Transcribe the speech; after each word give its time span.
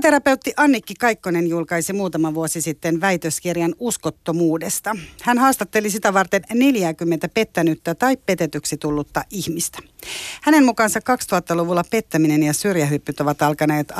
Psykoterapeutti 0.00 0.52
Annikki 0.56 0.94
Kaikkonen 0.94 1.46
julkaisi 1.46 1.92
muutama 1.92 2.34
vuosi 2.34 2.60
sitten 2.60 3.00
väitöskirjan 3.00 3.74
uskottomuudesta. 3.78 4.96
Hän 5.22 5.38
haastatteli 5.38 5.90
sitä 5.90 6.14
varten 6.14 6.42
40 6.54 7.28
pettänyttä 7.28 7.94
tai 7.94 8.16
petetyksi 8.16 8.76
tullutta 8.76 9.24
ihmistä. 9.30 9.78
Hänen 10.42 10.64
mukaansa 10.64 11.00
2000-luvulla 11.00 11.84
pettäminen 11.90 12.42
ja 12.42 12.52
syrjähyppyt 12.52 13.20
ovat 13.20 13.42
alkaneet 13.42 13.92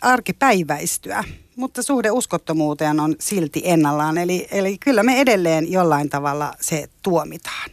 arkipäiväistyä, 0.00 1.24
mutta 1.56 1.82
suhde 1.82 2.10
uskottomuuteen 2.10 3.00
on 3.00 3.16
silti 3.20 3.62
ennallaan. 3.64 4.18
Eli, 4.18 4.48
eli 4.50 4.78
kyllä 4.78 5.02
me 5.02 5.20
edelleen 5.20 5.72
jollain 5.72 6.10
tavalla 6.10 6.54
se 6.60 6.88
tuomitaan. 7.02 7.70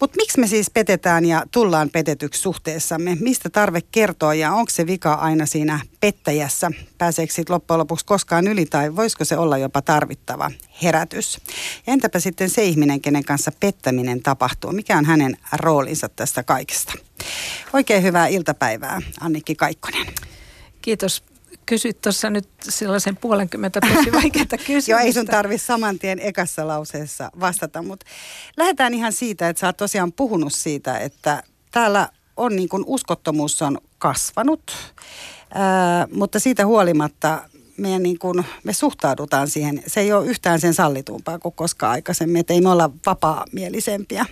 Mutta 0.00 0.16
miksi 0.16 0.40
me 0.40 0.46
siis 0.46 0.70
petetään 0.70 1.24
ja 1.24 1.42
tullaan 1.50 1.90
petetyksi 1.90 2.40
suhteessamme? 2.40 3.16
Mistä 3.20 3.50
tarve 3.50 3.80
kertoa 3.92 4.34
ja 4.34 4.52
onko 4.52 4.70
se 4.70 4.86
vika 4.86 5.14
aina 5.14 5.46
siinä 5.46 5.80
pettäjässä? 6.00 6.70
Pääseekö 6.98 7.34
sitten 7.34 7.54
loppujen 7.54 7.78
lopuksi 7.78 8.04
koskaan 8.04 8.46
yli 8.46 8.66
tai 8.66 8.96
voisiko 8.96 9.24
se 9.24 9.36
olla 9.36 9.58
jopa 9.58 9.82
tarvittava 9.82 10.50
herätys? 10.82 11.40
Entäpä 11.86 12.20
sitten 12.20 12.50
se 12.50 12.64
ihminen, 12.64 13.00
kenen 13.00 13.24
kanssa 13.24 13.52
pettäminen 13.60 14.22
tapahtuu? 14.22 14.72
Mikä 14.72 14.98
on 14.98 15.04
hänen 15.04 15.36
roolinsa 15.52 16.08
tästä 16.08 16.42
kaikesta? 16.42 16.92
Oikein 17.72 18.02
hyvää 18.02 18.26
iltapäivää, 18.26 19.02
Annikki 19.20 19.54
Kaikkonen. 19.54 20.06
Kiitos 20.82 21.22
kysyt 21.66 22.00
tuossa 22.00 22.30
nyt 22.30 22.48
sellaisen 22.62 23.16
puolenkymmentä 23.16 23.80
tosi 23.80 24.12
vaikeaa 24.22 24.46
kysymystä. 24.66 24.92
Joo, 24.92 25.00
ei 25.00 25.12
sun 25.12 25.26
tarvi 25.26 25.58
saman 25.58 25.98
tien 25.98 26.18
ekassa 26.18 26.68
lauseessa 26.68 27.30
vastata, 27.40 27.82
mutta 27.82 28.06
lähdetään 28.56 28.94
ihan 28.94 29.12
siitä, 29.12 29.48
että 29.48 29.60
sä 29.60 29.66
oot 29.66 29.76
tosiaan 29.76 30.12
puhunut 30.12 30.52
siitä, 30.52 30.98
että 30.98 31.42
täällä 31.70 32.08
on 32.36 32.56
niin 32.56 32.68
kuin 32.68 32.84
uskottomuus 32.86 33.62
on 33.62 33.78
kasvanut, 33.98 34.72
ää, 35.54 36.08
mutta 36.12 36.40
siitä 36.40 36.66
huolimatta 36.66 37.48
me, 37.76 37.98
niin 37.98 38.18
kuin, 38.18 38.44
me 38.64 38.72
suhtaudutaan 38.72 39.48
siihen. 39.48 39.82
Se 39.86 40.00
ei 40.00 40.12
ole 40.12 40.26
yhtään 40.26 40.60
sen 40.60 40.74
sallitumpaa 40.74 41.38
kuin 41.38 41.54
koskaan 41.54 41.92
aikaisemmin, 41.92 42.40
että 42.40 42.52
ei 42.52 42.60
me 42.60 42.68
olla 42.68 42.90
vapaa-mielisempiä. 43.06 44.26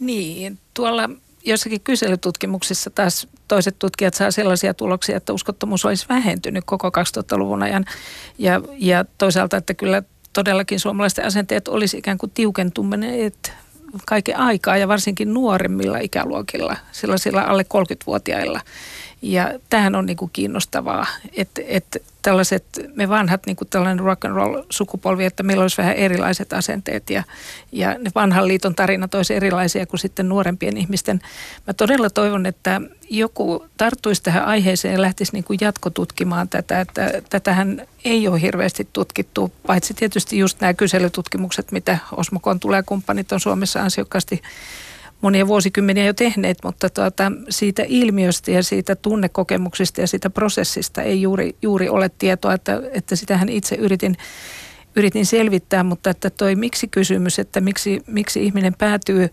Niin, 0.00 0.58
tuolla 0.74 1.10
jossakin 1.44 1.80
kyselytutkimuksissa 1.80 2.90
taas 2.90 3.28
toiset 3.48 3.78
tutkijat 3.78 4.14
saa 4.14 4.30
sellaisia 4.30 4.74
tuloksia, 4.74 5.16
että 5.16 5.32
uskottomuus 5.32 5.84
olisi 5.84 6.06
vähentynyt 6.08 6.64
koko 6.66 6.88
2000-luvun 6.88 7.62
ajan. 7.62 7.84
Ja, 8.38 8.60
ja 8.78 9.04
toisaalta, 9.18 9.56
että 9.56 9.74
kyllä 9.74 10.02
todellakin 10.32 10.80
suomalaisten 10.80 11.24
asenteet 11.24 11.68
olisi 11.68 11.98
ikään 11.98 12.18
kuin 12.18 12.32
tiukentuneet 12.34 13.52
kaiken 14.06 14.36
aikaa 14.36 14.76
ja 14.76 14.88
varsinkin 14.88 15.34
nuoremmilla 15.34 15.98
ikäluokilla, 15.98 16.76
sellaisilla 16.92 17.42
alle 17.42 17.62
30-vuotiailla. 17.62 18.60
Ja 19.22 19.52
tämähän 19.70 19.94
on 19.94 20.06
niin 20.06 20.16
kuin 20.16 20.30
kiinnostavaa, 20.32 21.06
että, 21.36 21.62
että 21.66 21.98
tällaiset, 22.26 22.64
me 22.94 23.08
vanhat, 23.08 23.46
niin 23.46 23.56
kuin 23.56 23.68
tällainen 23.68 24.04
rock 24.04 24.24
and 24.24 24.34
roll 24.34 24.62
sukupolvi, 24.70 25.24
että 25.24 25.42
meillä 25.42 25.62
olisi 25.62 25.78
vähän 25.78 25.94
erilaiset 25.94 26.52
asenteet 26.52 27.10
ja, 27.10 27.22
ja 27.72 27.96
ne 27.98 28.10
vanhan 28.14 28.48
liiton 28.48 28.74
tarinat 28.74 29.14
olisi 29.14 29.34
erilaisia 29.34 29.86
kuin 29.86 30.00
sitten 30.00 30.28
nuorempien 30.28 30.76
ihmisten. 30.76 31.20
Mä 31.66 31.72
todella 31.72 32.10
toivon, 32.10 32.46
että 32.46 32.80
joku 33.10 33.66
tarttuisi 33.76 34.22
tähän 34.22 34.44
aiheeseen 34.44 34.94
ja 34.94 35.02
lähtisi 35.02 35.32
niin 35.32 35.44
kuin 35.44 35.58
jatkotutkimaan 35.60 36.48
tätä, 36.48 36.80
että 36.80 37.10
tätähän 37.30 37.86
ei 38.04 38.28
ole 38.28 38.40
hirveästi 38.40 38.88
tutkittu, 38.92 39.52
paitsi 39.66 39.94
tietysti 39.94 40.38
just 40.38 40.60
nämä 40.60 40.74
kyselytutkimukset, 40.74 41.72
mitä 41.72 41.98
Osmokon 42.12 42.60
tulee 42.60 42.82
kumppanit 42.82 43.32
on 43.32 43.40
Suomessa 43.40 43.82
ansiokkaasti 43.82 44.42
monia 45.20 45.46
vuosikymmeniä 45.46 46.04
jo 46.04 46.14
tehneet, 46.14 46.58
mutta 46.64 46.90
tuota, 46.90 47.32
siitä 47.48 47.84
ilmiöstä 47.88 48.50
ja 48.50 48.62
siitä 48.62 48.96
tunnekokemuksista 48.96 50.00
ja 50.00 50.06
siitä 50.06 50.30
prosessista 50.30 51.02
ei 51.02 51.22
juuri, 51.22 51.56
juuri 51.62 51.88
ole 51.88 52.10
tietoa, 52.18 52.54
että, 52.54 52.82
että 52.92 53.16
sitähän 53.16 53.48
itse 53.48 53.74
yritin 53.74 54.16
yritin 54.96 55.26
selvittää, 55.26 55.82
mutta 55.82 56.10
että 56.10 56.30
toi 56.30 56.54
miksi 56.56 56.88
kysymys, 56.88 57.38
että 57.38 57.60
miksi, 57.60 58.02
miksi 58.06 58.44
ihminen 58.44 58.74
päätyy 58.74 59.28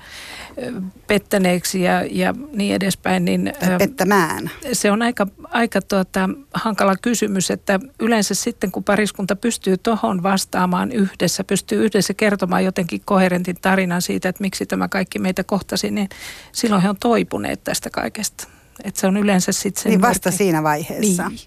pettäneeksi 1.07 1.81
ja, 1.81 2.03
ja 2.11 2.33
niin 2.53 2.75
edespäin. 2.75 3.25
Niin, 3.25 3.53
Pettämään. 3.77 4.49
Se 4.73 4.91
on 4.91 5.01
aika, 5.01 5.27
aika 5.43 5.81
tuota, 5.81 6.29
hankala 6.53 6.95
kysymys, 7.01 7.51
että 7.51 7.79
yleensä 7.99 8.35
sitten 8.35 8.71
kun 8.71 8.83
pariskunta 8.83 9.35
pystyy 9.35 9.77
tuohon 9.77 10.23
vastaamaan 10.23 10.91
yhdessä, 10.91 11.43
pystyy 11.43 11.85
yhdessä 11.85 12.13
kertomaan 12.13 12.65
jotenkin 12.65 13.01
koherentin 13.05 13.55
tarinan 13.61 14.01
siitä, 14.01 14.29
että 14.29 14.41
miksi 14.41 14.65
tämä 14.65 14.87
kaikki 14.87 15.19
meitä 15.19 15.43
kohtasi, 15.43 15.91
niin 15.91 16.09
silloin 16.51 16.81
he 16.81 16.89
on 16.89 16.97
toipuneet 16.99 17.63
tästä 17.63 17.89
kaikesta. 17.89 18.47
Että 18.83 18.99
se 19.01 19.07
on 19.07 19.17
yleensä 19.17 19.51
sitten 19.51 19.89
Niin 19.89 20.01
vasta 20.01 20.29
merkki. 20.29 20.37
siinä 20.37 20.63
vaiheessa. 20.63 21.29
Niin. 21.29 21.39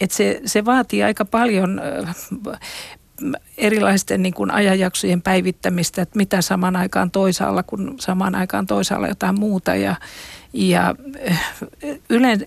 Et 0.00 0.10
se, 0.10 0.40
se 0.46 0.64
vaatii 0.64 1.02
aika 1.02 1.24
paljon 1.24 1.80
erilaisten 3.58 4.22
niin 4.22 4.34
kuin 4.34 4.50
ajanjaksojen 4.50 5.22
päivittämistä, 5.22 6.02
että 6.02 6.16
mitä 6.16 6.42
samaan 6.42 6.76
aikaan 6.76 7.10
toisaalla, 7.10 7.62
kun 7.62 7.94
samaan 8.00 8.34
aikaan 8.34 8.66
toisaalla 8.66 9.08
jotain 9.08 9.40
muuta. 9.40 9.74
Ja, 9.74 9.96
ja 10.52 10.94
eh, 11.18 11.40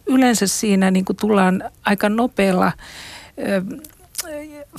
yleensä 0.06 0.48
siinä 0.48 0.92
niin 0.92 1.06
kuin 1.06 1.18
tullaan 1.18 1.64
aika 1.86 2.10
nopealla 2.10 2.72
eh, 3.38 3.64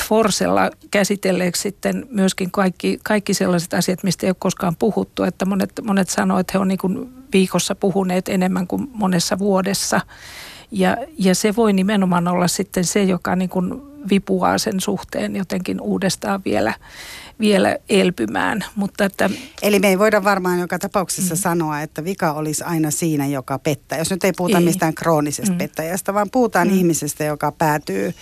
forsella 0.02 0.70
käsitelleeksi 0.90 1.62
sitten 1.62 2.06
myöskin 2.10 2.50
kaikki, 2.50 3.00
kaikki 3.02 3.34
sellaiset 3.34 3.74
asiat, 3.74 4.02
mistä 4.02 4.26
ei 4.26 4.30
ole 4.30 4.36
koskaan 4.38 4.76
puhuttu. 4.76 5.22
Että 5.22 5.44
monet, 5.44 5.72
monet 5.82 6.08
sanoo, 6.08 6.38
että 6.38 6.52
he 6.54 6.58
on 6.58 6.68
niin 6.68 7.12
viikossa 7.32 7.74
puhuneet 7.74 8.28
enemmän 8.28 8.66
kuin 8.66 8.90
monessa 8.92 9.38
vuodessa. 9.38 10.00
Ja, 10.70 10.96
ja 11.18 11.34
se 11.34 11.56
voi 11.56 11.72
nimenomaan 11.72 12.28
olla 12.28 12.48
sitten 12.48 12.84
se, 12.84 13.02
joka 13.02 13.36
niin 13.36 13.48
kuin 13.48 13.82
vipuaa 14.10 14.58
sen 14.58 14.80
suhteen 14.80 15.36
jotenkin 15.36 15.80
uudestaan 15.80 16.42
vielä, 16.44 16.74
vielä 17.40 17.76
elpymään. 17.88 18.64
Mutta 18.76 19.04
että, 19.04 19.30
Eli 19.62 19.78
me 19.78 19.88
ei 19.88 19.98
voida 19.98 20.24
varmaan 20.24 20.58
joka 20.58 20.78
tapauksessa 20.78 21.34
mm. 21.34 21.38
sanoa, 21.38 21.80
että 21.80 22.04
vika 22.04 22.32
olisi 22.32 22.64
aina 22.64 22.90
siinä, 22.90 23.26
joka 23.26 23.58
pettää. 23.58 23.98
Jos 23.98 24.10
nyt 24.10 24.24
ei 24.24 24.32
puhuta 24.32 24.58
ei. 24.58 24.64
mistään 24.64 24.94
kroonisesta 24.94 25.52
mm. 25.52 25.58
pettäjästä, 25.58 26.14
vaan 26.14 26.30
puhutaan 26.30 26.68
mm. 26.68 26.74
ihmisestä, 26.74 27.24
joka 27.24 27.52
päätyy 27.52 28.14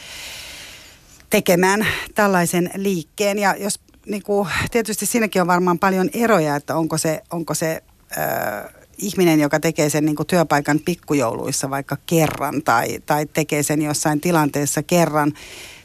tekemään 1.31 1.87
tällaisen 2.15 2.71
liikkeen. 2.75 3.39
Ja 3.39 3.57
jos 3.59 3.81
niin 4.07 4.23
kuin, 4.23 4.49
tietysti 4.71 5.07
siinäkin 5.07 5.43
on 5.43 5.49
varmaan 5.49 5.79
paljon 5.79 6.11
eroja, 6.15 6.57
että 6.57 6.77
onko 6.77 6.99
se, 6.99 7.23
onko 7.31 7.55
se 7.55 7.83
äh, 8.19 8.84
ihminen, 8.99 9.41
joka 9.41 9.61
tekee 9.61 9.91
sen 9.91 10.05
niin 10.05 10.17
työpaikan 10.27 10.81
pikkujouluissa 10.85 11.71
vaikka 11.71 11.97
kerran 12.07 12.63
tai, 12.63 12.99
tai 13.07 13.27
tekee 13.27 13.63
sen 13.63 13.83
jossain 13.83 14.21
tilanteessa 14.21 14.83
kerran, 14.83 15.33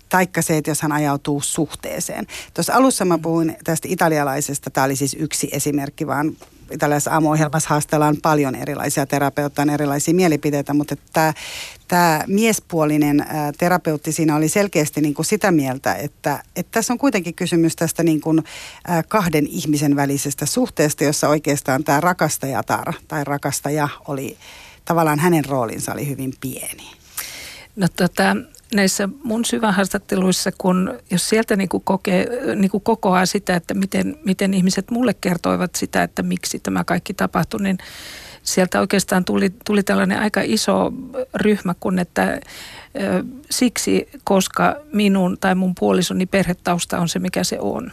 taikka 0.10 0.42
se, 0.42 0.58
että 0.58 0.72
jos 0.72 0.82
hän 0.82 0.92
ajautuu 0.92 1.42
suhteeseen. 1.42 2.28
Tuossa 2.54 2.74
alussa 2.74 3.06
mä 3.06 3.18
puhuin 3.18 3.58
tästä 3.64 3.88
italialaisesta, 3.92 4.70
tämä 4.70 4.86
oli 4.86 4.96
siis 4.96 5.16
yksi 5.20 5.50
esimerkki, 5.52 6.08
vaan 6.08 6.38
italialaisessa 6.72 7.12
aamuohjelmassa 7.12 7.70
haastellaan 7.70 8.18
paljon 8.22 8.56
erilaisia 8.56 9.06
terapeutteja, 9.06 9.74
erilaisia 9.74 10.14
mielipiteitä, 10.14 10.74
mutta 10.74 10.96
tämä, 11.14 11.34
tämä 11.88 12.24
miespuolinen 12.28 13.26
terapeutti 13.58 14.12
siinä 14.12 14.36
oli 14.36 14.50
selkeästi 14.50 15.02
niin 15.02 15.14
kuin 15.14 15.26
sitä 15.26 15.52
mieltä, 15.52 15.94
että, 15.94 16.44
että 16.56 16.72
tässä 16.72 16.94
on 16.94 17.00
kuitenkin 17.00 17.34
kysymys 17.34 17.76
tästä 17.76 18.04
niin 18.04 18.22
kuin, 18.22 18.44
kahden 19.08 19.48
ihmisen 19.48 19.96
välisestä 19.96 20.46
suhteesta, 20.46 21.04
jossa 21.04 21.30
oikeastaan 21.30 21.84
tämä 21.84 22.02
rakastajatar 22.02 22.94
tai 23.08 23.24
rakastaja 23.24 23.90
oli, 24.08 24.38
tavallaan 24.86 25.20
hänen 25.20 25.46
roolinsa 25.46 25.94
oli 25.94 26.08
hyvin 26.08 26.34
pieni. 26.42 26.92
No 27.76 27.88
tota, 27.96 28.36
näissä 28.74 29.10
mun 29.24 29.46
syvähaastatteluissa, 29.46 30.52
kun 30.58 31.00
jos 31.12 31.30
sieltä 31.30 31.56
niin 31.56 31.70
kuin 31.70 31.84
kokee, 31.84 32.28
niin 32.56 32.72
kuin 32.72 32.84
kokoaa 32.84 33.26
sitä, 33.26 33.56
että 33.56 33.74
miten, 33.74 34.16
miten 34.26 34.54
ihmiset 34.54 34.92
mulle 34.92 35.16
kertoivat 35.22 35.76
sitä, 35.76 36.04
että 36.04 36.24
miksi 36.24 36.60
tämä 36.60 36.84
kaikki 36.84 37.14
tapahtui, 37.14 37.62
niin 37.62 37.78
sieltä 38.44 38.80
oikeastaan 38.80 39.26
tuli, 39.26 39.50
tuli 39.66 39.84
tällainen 39.84 40.20
aika 40.20 40.42
iso 40.44 40.94
ryhmä, 41.36 41.76
kun 41.80 42.00
että 42.00 42.40
siksi, 43.50 44.10
koska 44.24 44.76
minun 44.94 45.38
tai 45.40 45.56
mun 45.56 45.76
puolisoni 45.80 46.26
perhetausta 46.26 47.00
on 47.00 47.10
se, 47.10 47.20
mikä 47.20 47.44
se 47.44 47.60
on 47.60 47.92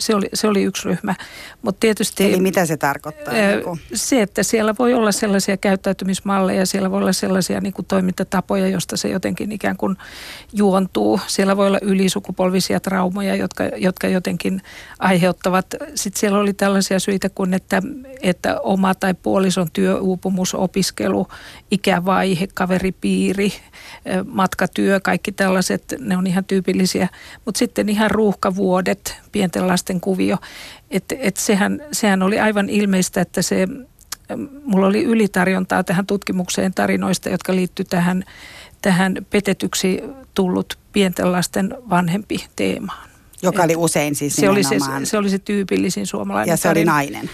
se 0.00 0.14
oli, 0.14 0.28
se 0.34 0.48
oli 0.48 0.62
yksi 0.62 0.88
ryhmä. 0.88 1.14
Mut 1.62 1.80
tietysti, 1.80 2.24
Eli 2.24 2.40
mitä 2.40 2.66
se 2.66 2.76
tarkoittaa? 2.76 3.34
Ää, 3.34 3.52
niin 3.56 3.80
se, 3.94 4.22
että 4.22 4.42
siellä 4.42 4.74
voi 4.78 4.94
olla 4.94 5.12
sellaisia 5.12 5.56
käyttäytymismalleja, 5.56 6.66
siellä 6.66 6.90
voi 6.90 7.00
olla 7.00 7.12
sellaisia 7.12 7.60
niin 7.60 7.72
kuin 7.72 7.86
toimintatapoja, 7.86 8.68
josta 8.68 8.96
se 8.96 9.08
jotenkin 9.08 9.52
ikään 9.52 9.76
kuin 9.76 9.96
juontuu. 10.52 11.20
Siellä 11.26 11.56
voi 11.56 11.66
olla 11.66 11.78
ylisukupolvisia 11.82 12.80
traumoja, 12.80 13.34
jotka, 13.34 13.64
jotka 13.64 14.08
jotenkin 14.08 14.62
aiheuttavat. 14.98 15.66
Sitten 15.94 16.20
siellä 16.20 16.38
oli 16.38 16.52
tällaisia 16.52 17.00
syitä 17.00 17.28
kuin, 17.28 17.54
että, 17.54 17.82
että 18.22 18.60
oma 18.60 18.94
tai 18.94 19.14
puolison 19.14 19.68
työuupumus, 19.72 20.54
opiskelu, 20.54 21.28
ikävaihe, 21.70 22.46
kaveripiiri, 22.54 23.52
matkatyö, 24.26 25.00
kaikki 25.00 25.32
tällaiset, 25.32 25.94
ne 25.98 26.16
on 26.16 26.26
ihan 26.26 26.44
tyypillisiä. 26.44 27.08
Mutta 27.44 27.58
sitten 27.58 27.88
ihan 27.88 28.10
ruuhkavuodet, 28.10 29.16
pienten 29.32 29.66
lasten 29.66 29.87
kuvio, 30.00 30.36
että 30.90 31.14
et 31.18 31.36
sehän, 31.36 31.82
sehän 31.92 32.22
oli 32.22 32.40
aivan 32.40 32.68
ilmeistä, 32.68 33.20
että 33.20 33.42
se, 33.42 33.66
mulla 34.64 34.86
oli 34.86 35.04
ylitarjontaa 35.04 35.84
tähän 35.84 36.06
tutkimukseen 36.06 36.74
tarinoista, 36.74 37.28
jotka 37.28 37.54
liittyi 37.54 37.84
tähän 37.84 38.24
tähän 38.82 39.14
petetyksi 39.30 40.02
tullut 40.34 40.78
pienten 40.92 41.32
lasten 41.32 41.74
vanhempi 41.90 42.44
teemaan. 42.56 43.08
Joka 43.42 43.62
oli 43.62 43.76
usein 43.76 44.14
siis 44.14 44.36
se 44.36 44.48
oli 44.48 44.64
se, 44.64 44.76
se 45.04 45.18
oli 45.18 45.30
se 45.30 45.38
tyypillisin 45.38 46.06
suomalainen 46.06 46.52
Ja 46.52 46.56
se 46.56 46.68
tarina. 46.68 46.94
oli 46.94 47.10
nainen. 47.10 47.30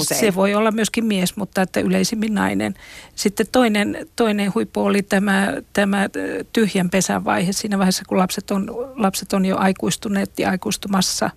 Usein. 0.00 0.20
Se 0.20 0.34
voi 0.34 0.54
olla 0.54 0.70
myöskin 0.70 1.04
mies, 1.04 1.36
mutta 1.36 1.62
että 1.62 1.80
yleisimmin 1.80 2.34
nainen. 2.34 2.74
Sitten 3.14 3.46
toinen, 3.52 4.08
toinen 4.16 4.54
huippu 4.54 4.80
oli 4.80 5.02
tämä, 5.02 5.52
tämä 5.72 6.08
tyhjän 6.52 6.90
pesän 6.90 7.24
vaihe 7.24 7.52
siinä 7.52 7.78
vaiheessa, 7.78 8.04
kun 8.08 8.18
lapset 8.18 8.50
on, 8.50 8.70
lapset 8.96 9.32
on 9.32 9.44
jo 9.44 9.56
aikuistuneet 9.56 10.38
ja 10.38 10.50
aikuistumassa. 10.50 11.30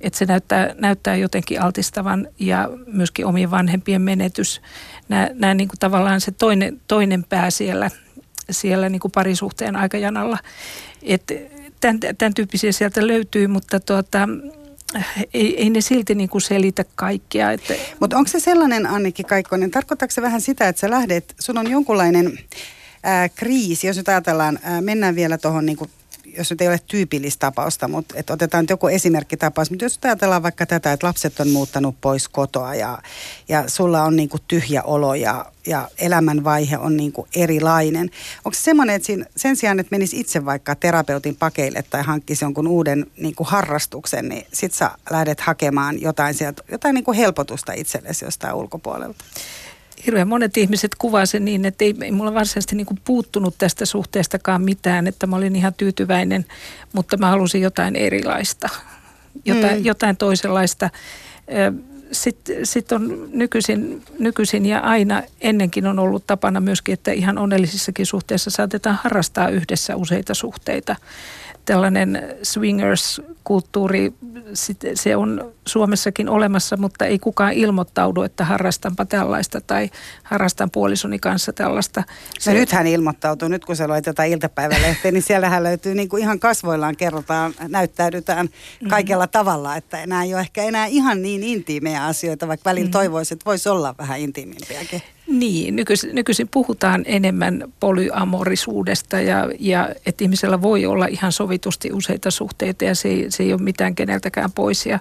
Että 0.00 0.18
se 0.18 0.24
näyttää, 0.24 0.74
näyttää 0.78 1.16
jotenkin 1.16 1.62
altistavan 1.62 2.28
ja 2.38 2.70
myöskin 2.86 3.26
omien 3.26 3.50
vanhempien 3.50 4.02
menetys. 4.02 4.60
Nämä, 5.08 5.30
nämä 5.34 5.54
niin 5.54 5.68
kuin 5.68 5.78
tavallaan 5.78 6.20
se 6.20 6.30
toinen, 6.30 6.80
toinen 6.88 7.24
pää 7.28 7.50
siellä, 7.50 7.90
siellä 8.50 8.88
niin 8.88 9.00
kuin 9.00 9.12
parisuhteen 9.12 9.76
aikajanalla. 9.76 10.38
Että 11.02 11.34
tämän, 11.80 12.00
tämän 12.18 12.34
tyyppisiä 12.34 12.72
sieltä 12.72 13.06
löytyy, 13.06 13.46
mutta 13.46 13.80
tuota, 13.80 14.28
ei, 15.34 15.62
ei 15.62 15.70
ne 15.70 15.80
silti 15.80 16.14
niin 16.14 16.28
kuin 16.28 16.42
selitä 16.42 16.84
kaikkea. 16.94 17.52
Että... 17.52 17.74
Mutta 18.00 18.16
onko 18.16 18.28
se 18.28 18.40
sellainen, 18.40 18.86
Anniki 18.86 19.24
Kaikkonen, 19.24 19.70
tarkoittaako 19.70 20.12
se 20.12 20.22
vähän 20.22 20.40
sitä, 20.40 20.68
että 20.68 20.80
sä 20.80 20.90
lähdet, 20.90 21.34
sun 21.40 21.58
on 21.58 21.70
jonkunlainen 21.70 22.38
ää, 23.02 23.28
kriisi, 23.28 23.86
jos 23.86 23.96
nyt 23.96 24.08
ajatellaan, 24.08 24.58
ää, 24.62 24.80
mennään 24.80 25.14
vielä 25.14 25.38
tuohon 25.38 25.66
niin 25.66 25.78
jos 26.36 26.50
nyt 26.50 26.60
ei 26.60 26.68
ole 26.68 26.80
tyypillistä 26.86 27.40
tapausta, 27.40 27.88
mutta 27.88 28.14
että 28.18 28.32
otetaan 28.32 28.62
nyt 28.62 28.70
joku 28.70 28.88
esimerkkitapaus, 28.88 29.70
mutta 29.70 29.84
jos 29.84 29.98
ajatellaan 30.04 30.42
vaikka 30.42 30.66
tätä, 30.66 30.92
että 30.92 31.06
lapset 31.06 31.40
on 31.40 31.48
muuttanut 31.48 32.00
pois 32.00 32.28
kotoa 32.28 32.74
ja, 32.74 32.98
ja 33.48 33.68
sulla 33.68 34.02
on 34.02 34.16
niin 34.16 34.28
kuin 34.28 34.42
tyhjä 34.48 34.82
olo 34.82 35.14
ja, 35.14 35.46
ja 35.66 35.88
elämänvaihe 35.98 36.78
on 36.78 36.96
niin 36.96 37.12
kuin 37.12 37.28
erilainen. 37.36 38.10
Onko 38.44 38.54
se 38.54 38.60
semmoinen, 38.62 38.96
että 38.96 39.06
siinä, 39.06 39.26
sen 39.36 39.56
sijaan, 39.56 39.80
että 39.80 39.94
menisi 39.94 40.20
itse 40.20 40.44
vaikka 40.44 40.74
terapeutin 40.74 41.36
pakeille 41.36 41.84
tai 41.90 42.02
hankkisi 42.02 42.44
jonkun 42.44 42.68
uuden 42.68 43.06
niin 43.16 43.34
kuin 43.34 43.46
harrastuksen, 43.46 44.28
niin 44.28 44.46
sit 44.52 44.72
sä 44.72 44.90
lähdet 45.10 45.40
hakemaan 45.40 46.00
jotain, 46.00 46.34
sieltä, 46.34 46.62
jotain 46.70 46.94
niin 46.94 47.04
kuin 47.04 47.16
helpotusta 47.16 47.72
itsellesi 47.72 48.24
jostain 48.24 48.54
ulkopuolelta? 48.54 49.24
Hirveän 50.06 50.28
monet 50.28 50.56
ihmiset 50.56 50.94
kuvaa 50.98 51.26
sen 51.26 51.44
niin, 51.44 51.64
että 51.64 51.84
ei, 51.84 51.94
ei 52.02 52.12
mulla 52.12 52.34
varsinaisesti 52.34 52.76
niin 52.76 52.86
kuin 52.86 53.00
puuttunut 53.04 53.54
tästä 53.58 53.86
suhteestakaan 53.86 54.62
mitään, 54.62 55.06
että 55.06 55.26
mä 55.26 55.36
olin 55.36 55.56
ihan 55.56 55.74
tyytyväinen, 55.74 56.44
mutta 56.92 57.16
mä 57.16 57.30
halusin 57.30 57.62
jotain 57.62 57.96
erilaista, 57.96 58.68
jotain, 59.44 59.78
mm. 59.78 59.84
jotain 59.84 60.16
toisenlaista. 60.16 60.90
Sitten 62.12 62.66
sit 62.66 62.92
on 62.92 63.28
nykyisin, 63.32 64.02
nykyisin 64.18 64.66
ja 64.66 64.80
aina 64.80 65.22
ennenkin 65.40 65.86
on 65.86 65.98
ollut 65.98 66.26
tapana 66.26 66.60
myöskin, 66.60 66.92
että 66.92 67.12
ihan 67.12 67.38
onnellisissakin 67.38 68.06
suhteissa 68.06 68.50
saatetaan 68.50 68.98
harrastaa 69.02 69.48
yhdessä 69.48 69.96
useita 69.96 70.34
suhteita 70.34 70.96
tällainen 71.66 72.36
swingers-kulttuuri, 72.42 74.12
se 74.94 75.16
on 75.16 75.52
Suomessakin 75.66 76.28
olemassa, 76.28 76.76
mutta 76.76 77.06
ei 77.06 77.18
kukaan 77.18 77.52
ilmoittaudu, 77.52 78.22
että 78.22 78.44
harrastanpa 78.44 79.04
tällaista 79.04 79.60
tai 79.60 79.90
harrastan 80.22 80.70
puolisoni 80.70 81.18
kanssa 81.18 81.52
tällaista. 81.52 82.02
Se... 82.38 82.52
No 82.52 82.58
nythän 82.58 82.86
ilmoittautuu, 82.86 83.48
nyt 83.48 83.64
kun 83.64 83.76
sä 83.76 83.88
luet 83.88 84.06
jotain 84.06 84.32
iltapäivälehteä, 84.32 85.10
niin 85.10 85.22
siellähän 85.22 85.62
löytyy 85.62 85.94
niin 85.94 86.08
kuin 86.08 86.22
ihan 86.22 86.40
kasvoillaan 86.40 86.96
kerrotaan, 86.96 87.54
näyttäydytään 87.68 88.46
mm-hmm. 88.46 88.88
kaikella 88.88 89.26
tavalla, 89.26 89.76
että 89.76 90.02
enää 90.02 90.24
ei 90.24 90.34
ole 90.34 90.40
ehkä 90.40 90.62
enää 90.62 90.86
ihan 90.86 91.22
niin 91.22 91.42
intiimejä 91.42 92.04
asioita, 92.04 92.48
vaikka 92.48 92.70
välillä 92.70 92.84
mm-hmm. 92.84 92.92
toivoisi, 92.92 93.34
että 93.34 93.44
voisi 93.44 93.68
olla 93.68 93.94
vähän 93.98 94.20
intiimimpiäkin. 94.20 95.02
Niin, 95.26 95.76
nykyisin, 95.76 96.14
nykyisin 96.14 96.48
puhutaan 96.48 97.04
enemmän 97.06 97.72
polyamorisuudesta 97.80 99.20
ja, 99.20 99.50
ja 99.58 99.88
että 100.06 100.24
ihmisellä 100.24 100.62
voi 100.62 100.86
olla 100.86 101.06
ihan 101.06 101.32
sovitusti 101.32 101.92
useita 101.92 102.30
suhteita 102.30 102.84
ja 102.84 102.94
se, 102.94 103.26
se 103.28 103.42
ei 103.42 103.52
ole 103.52 103.62
mitään 103.62 103.94
keneltäkään 103.94 104.52
pois. 104.52 104.86
Ja, 104.86 104.98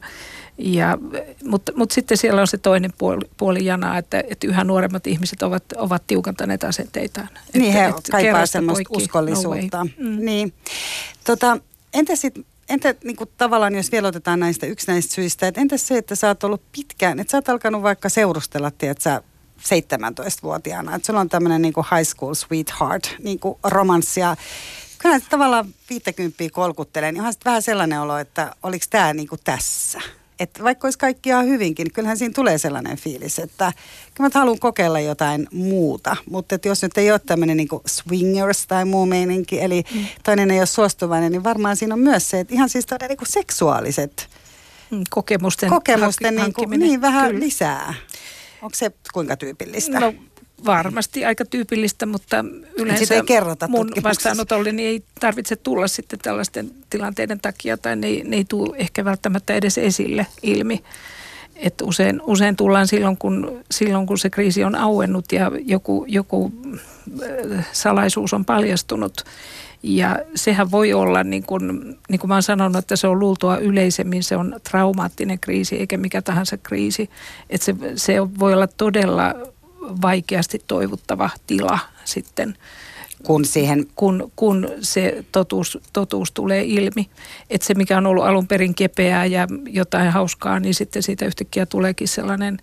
ja, 0.57 0.97
mutta, 1.43 1.71
mutta 1.75 1.95
sitten 1.95 2.17
siellä 2.17 2.41
on 2.41 2.47
se 2.47 2.57
toinen 2.57 2.93
puoli, 2.97 3.25
puoli 3.37 3.65
janaa, 3.65 3.97
että, 3.97 4.23
että 4.29 4.47
yhä 4.47 4.63
nuoremmat 4.63 5.07
ihmiset 5.07 5.41
ovat, 5.41 5.63
ovat 5.75 6.03
tiukantaneet 6.07 6.63
asenteitaan. 6.63 7.29
Niin, 7.53 7.65
että, 7.65 7.79
he 7.79 7.89
että 7.89 8.11
kaipaa 8.11 8.45
semmoista 8.45 8.83
poikki, 8.89 9.03
uskollisuutta. 9.03 9.77
No 9.77 9.89
mm. 9.97 10.25
niin. 10.25 10.53
tota, 11.23 11.57
entä 11.93 12.15
sitten 12.15 12.45
Entä 12.69 12.95
niin 13.03 13.15
kuin, 13.15 13.29
tavallaan, 13.37 13.75
jos 13.75 13.91
vielä 13.91 14.07
otetaan 14.07 14.39
näistä 14.39 14.65
yksinäistä 14.65 15.13
syistä, 15.13 15.47
että 15.47 15.61
entä 15.61 15.77
se, 15.77 15.97
että 15.97 16.15
sä 16.15 16.27
oot 16.27 16.43
ollut 16.43 16.61
pitkään, 16.71 17.19
että 17.19 17.31
sä 17.31 17.37
oot 17.37 17.49
alkanut 17.49 17.81
vaikka 17.81 18.09
seurustella, 18.09 18.67
että 18.67 19.03
sä 19.03 19.21
17-vuotiaana. 19.59 20.95
Että 20.95 21.05
sulla 21.05 21.19
on 21.19 21.29
tämmöinen 21.29 21.61
niin 21.61 21.73
high 21.95 22.09
school 22.09 22.33
sweetheart 22.33 23.15
niin 23.23 23.39
kuin 23.39 23.57
romanssia. 23.63 24.35
Kyllä 24.97 25.19
tavallaan 25.29 25.65
50 25.89 26.43
kolkuttelee, 26.51 27.11
niin 27.11 27.21
onhan 27.21 27.33
vähän 27.45 27.61
sellainen 27.61 28.01
olo, 28.01 28.17
että 28.17 28.55
oliko 28.63 28.85
tämä 28.89 29.13
niin 29.13 29.27
kuin 29.27 29.41
tässä. 29.43 29.99
Että 30.39 30.63
vaikka 30.63 30.87
olisi 30.87 30.99
kaikki 30.99 31.29
ihan 31.29 31.45
hyvinkin, 31.45 31.83
niin 31.83 31.93
kyllähän 31.93 32.17
siinä 32.17 32.33
tulee 32.33 32.57
sellainen 32.57 32.97
fiilis, 32.97 33.39
että 33.39 33.73
kyllä 34.13 34.29
mä 34.29 34.39
haluan 34.39 34.59
kokeilla 34.59 34.99
jotain 34.99 35.47
muuta. 35.51 36.15
Mutta 36.29 36.55
että 36.55 36.67
jos 36.67 36.83
nyt 36.83 36.97
ei 36.97 37.11
ole 37.11 37.19
tämmöinen 37.19 37.57
niin 37.57 37.67
swingers 37.85 38.67
tai 38.67 38.85
muu 38.85 39.05
meininki, 39.05 39.61
eli 39.61 39.83
mm. 39.93 40.05
toinen 40.23 40.51
ei 40.51 40.59
ole 40.59 40.65
suostuvainen, 40.65 41.31
niin 41.31 41.43
varmaan 41.43 41.75
siinä 41.75 41.93
on 41.93 41.99
myös 41.99 42.29
se, 42.29 42.39
että 42.39 42.53
ihan 42.53 42.69
siis 42.69 42.85
todella 42.85 43.15
niin 43.19 43.27
seksuaaliset 43.31 44.29
mm, 44.91 45.03
kokemusten, 45.09 45.69
kokemusten 45.69 46.35
niin, 46.35 46.53
kuin, 46.53 46.79
niin 46.79 47.01
vähän 47.01 47.27
Kyllä. 47.27 47.45
lisää. 47.45 47.93
Onko 48.65 48.75
se 48.75 48.91
kuinka 49.13 49.37
tyypillistä? 49.37 49.99
No 49.99 50.13
varmasti 50.65 51.25
aika 51.25 51.45
tyypillistä, 51.45 52.05
mutta 52.05 52.45
yleensä 52.77 53.15
ei 53.15 53.21
kerrota 53.21 53.67
mun 53.67 53.91
vastaanotolle 54.03 54.71
niin 54.71 54.89
ei 54.89 55.03
tarvitse 55.19 55.55
tulla 55.55 55.87
sitten 55.87 56.19
tällaisten 56.19 56.71
tilanteiden 56.89 57.39
takia 57.39 57.77
tai 57.77 57.95
ne, 57.95 58.07
ne 58.23 58.35
ei 58.35 58.45
tule 58.45 58.77
ehkä 58.77 59.05
välttämättä 59.05 59.53
edes 59.53 59.77
esille 59.77 60.27
ilmi. 60.43 60.83
Että 61.55 61.85
usein, 61.85 62.21
usein 62.21 62.55
tullaan 62.55 62.87
silloin 62.87 63.17
kun, 63.17 63.63
silloin, 63.71 64.07
kun 64.07 64.17
se 64.17 64.29
kriisi 64.29 64.63
on 64.63 64.75
auennut 64.75 65.31
ja 65.31 65.51
joku, 65.65 66.05
joku 66.07 66.51
äh, 67.57 67.67
salaisuus 67.71 68.33
on 68.33 68.45
paljastunut. 68.45 69.13
Ja 69.83 70.19
sehän 70.35 70.71
voi 70.71 70.93
olla, 70.93 71.23
niin 71.23 71.43
kuin, 71.43 71.95
niin 72.09 72.19
kuin 72.19 72.27
mä 72.27 72.35
oon 72.35 72.43
sanonut, 72.43 72.77
että 72.77 72.95
se 72.95 73.07
on 73.07 73.19
luultua 73.19 73.57
yleisemmin, 73.57 74.23
se 74.23 74.37
on 74.37 74.59
traumaattinen 74.69 75.39
kriisi 75.39 75.75
eikä 75.75 75.97
mikä 75.97 76.21
tahansa 76.21 76.57
kriisi. 76.57 77.09
Että 77.49 77.65
se, 77.65 77.75
se 77.95 78.13
voi 78.39 78.53
olla 78.53 78.67
todella 78.67 79.33
vaikeasti 80.01 80.61
toivuttava 80.67 81.29
tila 81.47 81.79
sitten. 82.05 82.57
Kun, 83.23 83.45
siihen... 83.45 83.85
kun, 83.95 84.31
kun 84.35 84.69
se 84.79 85.25
totuus, 85.31 85.79
totuus 85.93 86.31
tulee 86.31 86.63
ilmi. 86.63 87.09
Että 87.49 87.67
se, 87.67 87.73
mikä 87.73 87.97
on 87.97 88.05
ollut 88.05 88.25
alun 88.25 88.47
perin 88.47 88.75
kepeää 88.75 89.25
ja 89.25 89.47
jotain 89.65 90.11
hauskaa, 90.11 90.59
niin 90.59 90.73
sitten 90.73 91.03
siitä 91.03 91.25
yhtäkkiä 91.25 91.65
tuleekin 91.65 92.07
sellainen 92.07 92.57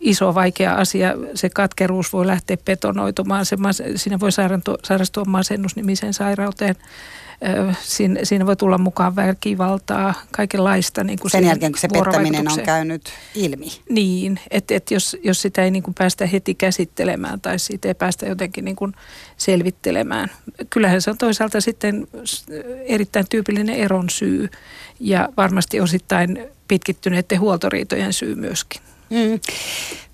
iso 0.00 0.34
vaikea 0.34 0.74
asia. 0.74 1.14
Se 1.34 1.50
katkeruus 1.50 2.12
voi 2.12 2.26
lähteä 2.26 2.56
betonoitumaan. 2.64 3.44
Se, 3.44 3.56
siinä 3.96 4.20
voi 4.20 4.30
sairastua 4.82 5.24
masennusnimiseen 5.26 6.14
sairauteen. 6.14 6.76
Siinä, 7.82 8.20
siinä 8.22 8.46
voi 8.46 8.56
tulla 8.56 8.78
mukaan 8.78 9.16
väkivaltaa, 9.16 10.14
kaikenlaista. 10.30 11.04
Niin 11.04 11.18
kuin 11.18 11.30
Sen 11.30 11.44
jälkeen, 11.44 11.72
kun 11.72 11.80
se 11.80 11.88
pettäminen 11.88 12.52
on 12.52 12.60
käynyt 12.64 13.10
ilmi. 13.34 13.66
Niin, 13.88 14.40
että 14.50 14.74
et 14.74 14.90
jos, 14.90 15.16
jos 15.24 15.42
sitä 15.42 15.64
ei 15.64 15.70
niin 15.70 15.82
kuin 15.82 15.94
päästä 15.94 16.26
heti 16.26 16.54
käsittelemään 16.54 17.40
tai 17.40 17.58
siitä 17.58 17.88
ei 17.88 17.94
päästä 17.94 18.26
jotenkin 18.26 18.64
niin 18.64 18.76
kuin 18.76 18.92
selvittelemään. 19.36 20.30
Kyllähän 20.70 21.02
se 21.02 21.10
on 21.10 21.18
toisaalta 21.18 21.60
sitten 21.60 22.08
erittäin 22.84 23.26
tyypillinen 23.30 23.76
eron 23.76 24.10
syy 24.10 24.48
ja 25.00 25.28
varmasti 25.36 25.80
osittain 25.80 26.48
pitkittyneiden 26.68 27.40
huoltoriitojen 27.40 28.12
syy 28.12 28.34
myöskin. 28.34 28.82
Mm. 29.10 29.40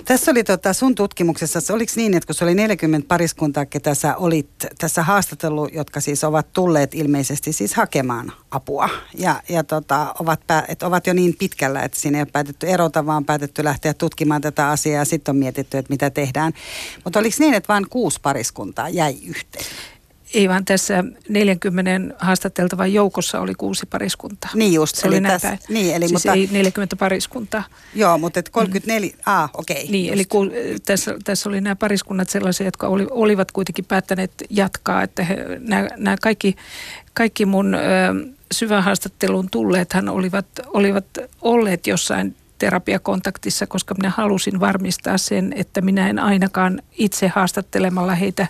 Tässä 0.05 0.31
oli 0.31 0.45
tota 0.45 0.73
sun 0.73 0.95
tutkimuksessa, 0.95 1.75
oliko 1.75 1.93
niin, 1.97 2.15
että 2.15 2.27
kun 2.27 2.35
se 2.35 2.45
oli 2.45 2.55
40 2.55 3.09
pariskuntaa, 3.09 3.67
ketä 3.67 3.95
sä 3.95 4.17
olit 4.17 4.49
tässä 4.79 5.03
haastatellut, 5.03 5.75
jotka 5.75 6.01
siis 6.01 6.25
ovat 6.25 6.53
tulleet 6.53 6.95
ilmeisesti 6.95 7.53
siis 7.53 7.75
hakemaan 7.75 8.33
apua 8.51 8.89
ja, 9.19 9.43
ja 9.49 9.65
tota, 9.65 10.15
ovat, 10.19 10.41
pää, 10.47 10.65
et 10.69 10.83
ovat 10.83 11.07
jo 11.07 11.13
niin 11.13 11.35
pitkällä, 11.39 11.83
että 11.83 12.01
siinä 12.01 12.19
ei 12.19 12.23
ole 12.23 12.29
päätetty 12.33 12.67
erota, 12.67 13.07
vaan 13.07 13.25
päätetty 13.25 13.65
lähteä 13.65 13.95
tutkimaan 13.95 14.41
tätä 14.41 14.69
asiaa 14.69 14.99
ja 14.99 15.05
sitten 15.05 15.33
on 15.33 15.37
mietitty, 15.37 15.79
että 15.79 15.93
mitä 15.93 16.11
tehdään. 16.11 16.53
Mutta 17.05 17.19
oliko 17.19 17.37
niin, 17.39 17.55
että 17.55 17.69
vain 17.69 17.89
kuusi 17.89 18.21
pariskuntaa 18.23 18.89
jäi 18.89 19.19
yhteen? 19.27 19.65
Ei 20.35 20.49
vaan 20.49 20.64
tässä 20.64 21.05
40 21.29 22.14
haastateltavan 22.19 22.93
joukossa 22.93 23.41
oli 23.41 23.55
kuusi 23.55 23.87
pariskuntaa. 23.87 24.50
Niin 24.55 24.73
just. 24.73 24.97
Se 24.97 25.09
oli 25.09 25.21
tässä, 25.21 25.59
Niin, 25.69 25.95
eli, 25.95 26.09
siis 26.09 26.12
mutta, 26.12 26.33
ei 26.33 26.49
40 26.53 26.97
pariskuntaa. 26.97 27.64
Joo, 27.95 28.19
mutta 28.19 28.41
et 28.41 28.49
34, 28.49 29.11
mm. 29.11 29.23
ah 29.26 29.50
okei. 29.55 29.76
Okay, 29.76 29.91
niin, 29.91 30.07
just. 30.07 30.14
eli 30.14 30.25
ku, 30.25 30.47
tässä, 30.87 31.14
tässä 31.25 31.49
oli 31.49 31.61
nämä 31.61 31.76
pariskunnat 31.76 32.31
sellaisia, 32.31 32.67
jotka 32.67 32.88
oli, 32.88 33.07
olivat 33.11 33.53
kuitenkin 33.53 33.85
päättäneet 33.85 34.33
jatkaa, 34.50 35.03
että 35.03 35.25
he, 35.25 35.37
nämä, 35.59 35.88
nämä 35.97 36.17
kaikki, 36.23 36.57
kaikki 37.14 37.47
mun 37.47 37.75
ö, 37.75 37.79
syvän 38.53 38.83
haastatteluun 38.83 39.50
tulleethan 39.50 40.09
olivat, 40.09 40.47
olivat 40.67 41.07
olleet 41.43 41.87
jossain 41.87 42.37
terapiakontaktissa, 42.59 43.67
koska 43.67 43.95
minä 43.95 44.11
halusin 44.11 44.61
varmistaa 44.61 45.19
sen, 45.19 45.53
että 45.57 45.81
minä 45.81 46.09
en 46.09 46.19
ainakaan 46.19 46.83
itse 46.93 47.29
haastattelemalla 47.29 48.14
heitä 48.14 48.47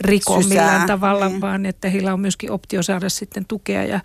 riko 0.00 0.42
Sysää. 0.42 0.48
millään 0.48 0.86
tavalla, 0.86 1.28
niin. 1.28 1.40
vaan 1.40 1.66
että 1.66 1.88
heillä 1.88 2.12
on 2.12 2.20
myöskin 2.20 2.50
optio 2.50 2.82
saada 2.82 3.08
sitten 3.08 3.44
tukea. 3.44 3.84
Ja, 3.84 4.00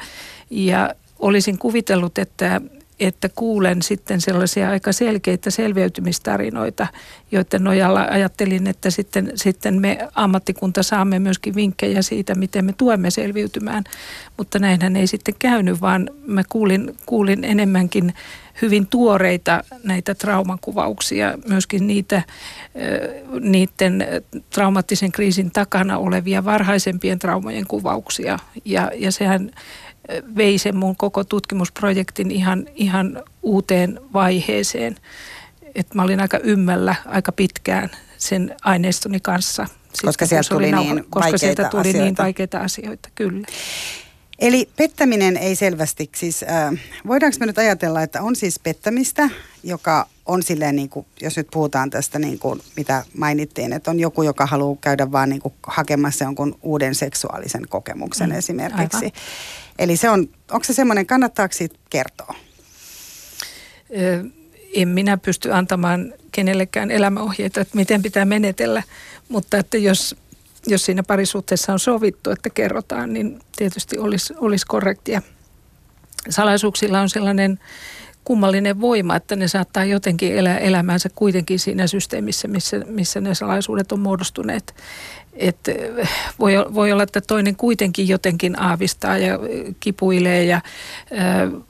ja 0.49 0.95
olisin 1.19 1.57
kuvitellut, 1.57 2.17
että 2.17 2.61
että 2.99 3.29
kuulen 3.35 3.81
sitten 3.81 4.21
sellaisia 4.21 4.69
aika 4.69 4.91
selkeitä 4.91 5.49
selviytymistarinoita, 5.49 6.87
joiden 7.31 7.63
nojalla 7.63 8.07
ajattelin, 8.11 8.67
että 8.67 8.89
sitten, 8.89 9.31
sitten 9.35 9.81
me 9.81 10.07
ammattikunta 10.15 10.83
saamme 10.83 11.19
myöskin 11.19 11.55
vinkkejä 11.55 12.01
siitä, 12.01 12.35
miten 12.35 12.65
me 12.65 12.73
tuemme 12.77 13.11
selviytymään. 13.11 13.83
Mutta 14.37 14.59
näinhän 14.59 14.95
ei 14.95 15.07
sitten 15.07 15.35
käynyt, 15.39 15.81
vaan 15.81 16.09
mä 16.25 16.43
kuulin, 16.49 16.95
kuulin 17.05 17.43
enemmänkin 17.43 18.13
hyvin 18.61 18.87
tuoreita 18.87 19.63
näitä 19.83 20.15
traumakuvauksia, 20.15 21.37
myöskin 21.47 21.87
niitä, 21.87 22.21
niiden 23.39 24.05
traumaattisen 24.49 25.11
kriisin 25.11 25.51
takana 25.51 25.97
olevia 25.97 26.45
varhaisempien 26.45 27.19
traumojen 27.19 27.67
kuvauksia. 27.67 28.39
Ja, 28.65 28.91
ja 28.95 29.11
sehän 29.11 29.51
vei 30.35 30.57
sen 30.57 30.75
mun 30.75 30.95
koko 30.95 31.23
tutkimusprojektin 31.23 32.31
ihan, 32.31 32.65
ihan 32.75 33.23
uuteen 33.41 33.99
vaiheeseen. 34.13 34.95
Et 35.75 35.93
mä 35.93 36.03
olin 36.03 36.19
aika 36.19 36.39
ymmällä 36.43 36.95
aika 37.05 37.31
pitkään 37.31 37.89
sen 38.17 38.55
aineistoni 38.63 39.19
kanssa. 39.19 39.65
Sitten, 39.65 40.07
koska 40.07 40.25
sieltä 40.25 40.49
tuli, 40.49 40.71
nauha, 40.71 40.93
niin 40.93 41.05
koska 41.09 41.37
sieltä 41.37 41.69
tuli 41.69 41.83
niin 41.83 41.89
asioita. 41.89 42.05
niin 42.05 42.17
vaikeita 42.17 42.59
asioita, 42.59 43.09
kyllä. 43.15 43.47
Eli 44.39 44.69
pettäminen 44.75 45.37
ei 45.37 45.55
selvästi, 45.55 46.09
siis 46.15 46.43
äh, 46.43 46.73
voidaanko 47.07 47.37
me 47.39 47.45
nyt 47.45 47.57
ajatella, 47.57 48.01
että 48.01 48.21
on 48.21 48.35
siis 48.35 48.59
pettämistä, 48.59 49.29
joka 49.63 50.07
on 50.25 50.43
silleen 50.43 50.75
niin 50.75 50.89
kuin, 50.89 51.05
jos 51.21 51.37
nyt 51.37 51.47
puhutaan 51.51 51.89
tästä 51.89 52.19
niin 52.19 52.39
kuin, 52.39 52.61
mitä 52.75 53.03
mainittiin, 53.17 53.73
että 53.73 53.91
on 53.91 53.99
joku, 53.99 54.23
joka 54.23 54.45
haluaa 54.45 54.77
käydä 54.81 55.11
vaan 55.11 55.29
niin 55.29 55.41
kuin 55.41 55.53
hakemassa 55.67 56.23
jonkun 56.23 56.59
uuden 56.61 56.95
seksuaalisen 56.95 57.67
kokemuksen 57.69 58.29
mm, 58.29 58.35
esimerkiksi. 58.35 59.05
Aivan. 59.05 59.11
Eli 59.79 59.97
se 59.97 60.09
on, 60.09 60.29
onko 60.51 60.63
se 60.63 60.73
semmoinen, 60.73 61.05
kannattaako 61.05 61.53
siitä 61.53 61.75
kertoa? 61.89 62.35
En 64.73 64.87
minä 64.87 65.17
pysty 65.17 65.53
antamaan 65.53 66.13
kenellekään 66.31 66.91
elämäohjeita, 66.91 67.61
että 67.61 67.75
miten 67.75 68.01
pitää 68.01 68.25
menetellä, 68.25 68.83
mutta 69.29 69.57
että 69.57 69.77
jos, 69.77 70.15
jos 70.67 70.85
siinä 70.85 71.03
parisuhteessa 71.03 71.73
on 71.73 71.79
sovittu, 71.79 72.31
että 72.31 72.49
kerrotaan, 72.49 73.13
niin 73.13 73.39
tietysti 73.55 73.97
olisi, 73.97 74.33
olisi 74.37 74.65
korrektia. 74.65 75.21
Salaisuuksilla 76.29 77.01
on 77.01 77.09
sellainen 77.09 77.59
kummallinen 78.23 78.81
voima, 78.81 79.15
että 79.15 79.35
ne 79.35 79.47
saattaa 79.47 79.85
jotenkin 79.85 80.37
elää 80.37 80.57
elämäänsä 80.57 81.09
kuitenkin 81.15 81.59
siinä 81.59 81.87
systeemissä, 81.87 82.47
missä, 82.47 82.77
missä 82.85 83.21
ne 83.21 83.35
salaisuudet 83.35 83.91
on 83.91 83.99
muodostuneet. 83.99 84.75
Et 85.37 85.59
voi, 86.39 86.53
voi 86.73 86.91
olla, 86.91 87.03
että 87.03 87.21
toinen 87.21 87.55
kuitenkin 87.55 88.07
jotenkin 88.07 88.61
aavistaa 88.61 89.17
ja 89.17 89.39
kipuilee 89.79 90.43
ja 90.43 90.61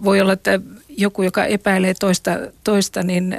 voi 0.03 0.21
olla, 0.21 0.33
että 0.33 0.59
joku, 0.89 1.23
joka 1.23 1.45
epäilee 1.45 1.93
toista, 1.93 2.31
toista 2.63 3.03
niin 3.03 3.37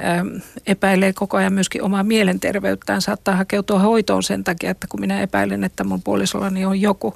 epäilee 0.67 1.13
koko 1.13 1.37
ajan 1.37 1.53
myöskin 1.53 1.83
omaa 1.83 2.03
mielenterveyttään. 2.03 3.01
Saattaa 3.01 3.35
hakeutua 3.35 3.79
hoitoon 3.79 4.23
sen 4.23 4.43
takia, 4.43 4.71
että 4.71 4.87
kun 4.87 4.99
minä 4.99 5.21
epäilen, 5.21 5.63
että 5.63 5.83
mun 5.83 6.01
puolisollani 6.01 6.65
on 6.65 6.81
joku 6.81 7.15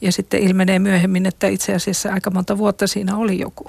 ja 0.00 0.12
sitten 0.12 0.42
ilmenee 0.42 0.78
myöhemmin, 0.78 1.26
että 1.26 1.46
itse 1.46 1.74
asiassa 1.74 2.12
aika 2.12 2.30
monta 2.30 2.58
vuotta 2.58 2.86
siinä 2.86 3.16
oli 3.16 3.38
joku 3.38 3.66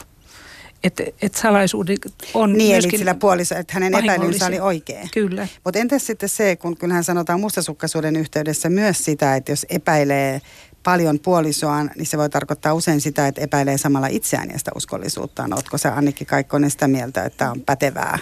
että 0.83 1.03
et 1.21 1.35
salaisuudet 1.35 1.99
on 2.33 2.53
Niin, 2.53 2.71
myöskin 2.71 2.91
eli 2.91 2.97
sillä 2.97 3.15
puoliso, 3.15 3.55
että 3.55 3.73
hänen 3.73 3.95
epäilynsä 3.95 4.45
oli 4.45 4.59
oikein. 4.59 5.09
Kyllä. 5.13 5.47
Mutta 5.63 5.79
entäs 5.79 6.05
sitten 6.05 6.29
se, 6.29 6.55
kun 6.55 6.77
kyllähän 6.77 7.03
sanotaan 7.03 7.39
mustasukkaisuuden 7.39 8.15
yhteydessä 8.15 8.69
myös 8.69 9.05
sitä, 9.05 9.35
että 9.35 9.51
jos 9.51 9.65
epäilee 9.69 10.41
paljon 10.83 11.19
puolisoaan, 11.19 11.91
niin 11.95 12.05
se 12.05 12.17
voi 12.17 12.29
tarkoittaa 12.29 12.73
usein 12.73 13.01
sitä, 13.01 13.27
että 13.27 13.41
epäilee 13.41 13.77
samalla 13.77 14.07
itseään 14.07 14.49
ja 14.49 14.57
sitä 14.57 14.71
uskollisuuttaan. 14.75 15.53
Oletko 15.53 15.77
sä 15.77 15.95
Annikki 15.95 16.25
Kaikkonen 16.25 16.71
sitä 16.71 16.87
mieltä, 16.87 17.23
että 17.23 17.51
on 17.51 17.61
pätevää? 17.61 18.19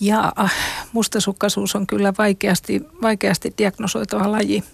Ja 0.00 0.32
mustasukkaisuus 0.92 1.76
on 1.76 1.86
kyllä 1.86 2.12
vaikeasti, 2.18 2.82
vaikeasti 3.02 3.54
diagnosoitava 3.58 4.32
laji. 4.32 4.64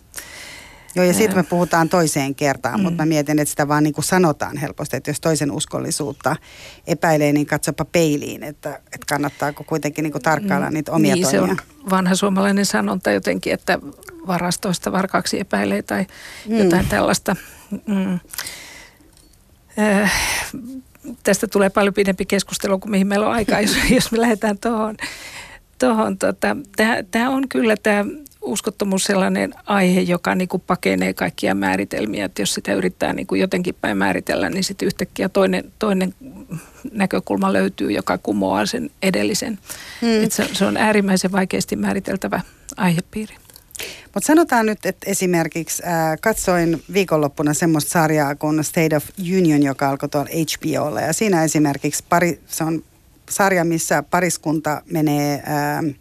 Joo, 0.95 1.04
ja 1.04 1.14
siitä 1.14 1.35
me 1.35 1.42
puhutaan 1.42 1.88
toiseen 1.88 2.35
kertaan, 2.35 2.80
mm. 2.80 2.83
mutta 2.83 3.02
mä 3.02 3.07
mietin, 3.07 3.38
että 3.38 3.50
sitä 3.50 3.68
vaan 3.68 3.83
niin 3.83 3.95
kuin 3.95 4.04
sanotaan 4.04 4.57
helposti, 4.57 4.97
että 4.97 5.11
jos 5.11 5.21
toisen 5.21 5.50
uskollisuutta 5.50 6.37
epäilee, 6.87 7.33
niin 7.33 7.47
katsopa 7.47 7.85
peiliin, 7.85 8.42
että, 8.42 8.76
että 8.76 9.07
kannattaako 9.09 9.64
kuitenkin 9.64 10.02
niin 10.02 10.12
kuin 10.12 10.23
tarkkailla 10.23 10.66
mm. 10.66 10.75
niitä 10.75 10.92
omia 10.92 11.14
niin, 11.14 11.25
toimia. 11.25 11.47
se 11.47 11.50
on 11.50 11.59
vanha 11.90 12.14
suomalainen 12.14 12.66
sanonta 12.66 13.11
jotenkin, 13.11 13.52
että 13.52 13.78
varastoista 14.26 14.92
varkaksi 14.92 15.40
epäilee 15.40 15.83
tai 15.83 16.07
mm. 16.49 16.59
jotain 16.59 16.87
tällaista. 16.87 17.37
Mm. 17.87 18.18
Äh, 19.78 20.12
tästä 21.23 21.47
tulee 21.47 21.71
paljon 21.71 21.95
pidempi 21.95 22.26
keskustelu 22.26 22.78
kuin 22.78 22.90
mihin 22.90 23.07
meillä 23.07 23.26
on 23.26 23.33
aikaa, 23.33 23.61
jos, 23.66 23.76
jos 23.90 24.12
me 24.12 24.21
lähdetään 24.21 24.59
tuohon. 24.59 24.97
Tohon, 25.78 26.18
tota, 26.18 26.57
Tämä 27.11 27.30
on 27.30 27.49
kyllä 27.49 27.76
tämä 27.83 28.04
uskottomuus 28.42 29.04
sellainen 29.04 29.54
aihe, 29.66 30.00
joka 30.00 30.35
niin 30.35 30.49
kuin 30.49 30.62
pakenee 30.66 31.14
kaikkia 31.14 31.54
määritelmiä, 31.54 32.25
että 32.25 32.42
jos 32.42 32.54
sitä 32.54 32.75
yrittää 32.75 33.12
niin 33.12 33.26
kuin 33.26 33.40
jotenkin 33.40 33.75
päin 33.80 33.97
määritellä, 33.97 34.50
niin 34.50 34.64
sitten 34.64 34.87
yhtäkkiä 34.87 35.28
toinen, 35.28 35.73
toinen 35.78 36.14
näkökulma 36.92 37.52
löytyy, 37.52 37.90
joka 37.90 38.18
kumoaa 38.18 38.66
sen 38.66 38.90
edellisen. 39.02 39.59
Hmm. 40.00 40.25
Et 40.25 40.33
se, 40.33 40.49
se 40.52 40.64
on 40.64 40.76
äärimmäisen 40.76 41.33
vaikeasti 41.33 41.76
määriteltävä 41.76 42.40
aihepiiri. 42.76 43.35
Mutta 44.14 44.26
sanotaan 44.26 44.66
nyt, 44.66 44.87
että 44.87 45.11
esimerkiksi 45.11 45.83
äh, 45.87 46.18
katsoin 46.21 46.83
viikonloppuna 46.92 47.54
semmoista 47.54 47.90
sarjaa 47.90 48.35
kuin 48.35 48.64
State 48.64 48.97
of 48.97 49.04
Union, 49.38 49.62
joka 49.62 49.88
alkoi 49.88 50.09
tuolla 50.09 50.30
HBOlla. 50.30 51.00
Ja 51.00 51.12
siinä 51.12 51.45
esimerkiksi 51.45 52.04
pari, 52.09 52.40
se 52.47 52.64
on 52.64 52.85
sarja, 53.30 53.64
missä 53.64 54.02
pariskunta 54.02 54.83
menee 54.90 55.35
äh, 55.35 55.95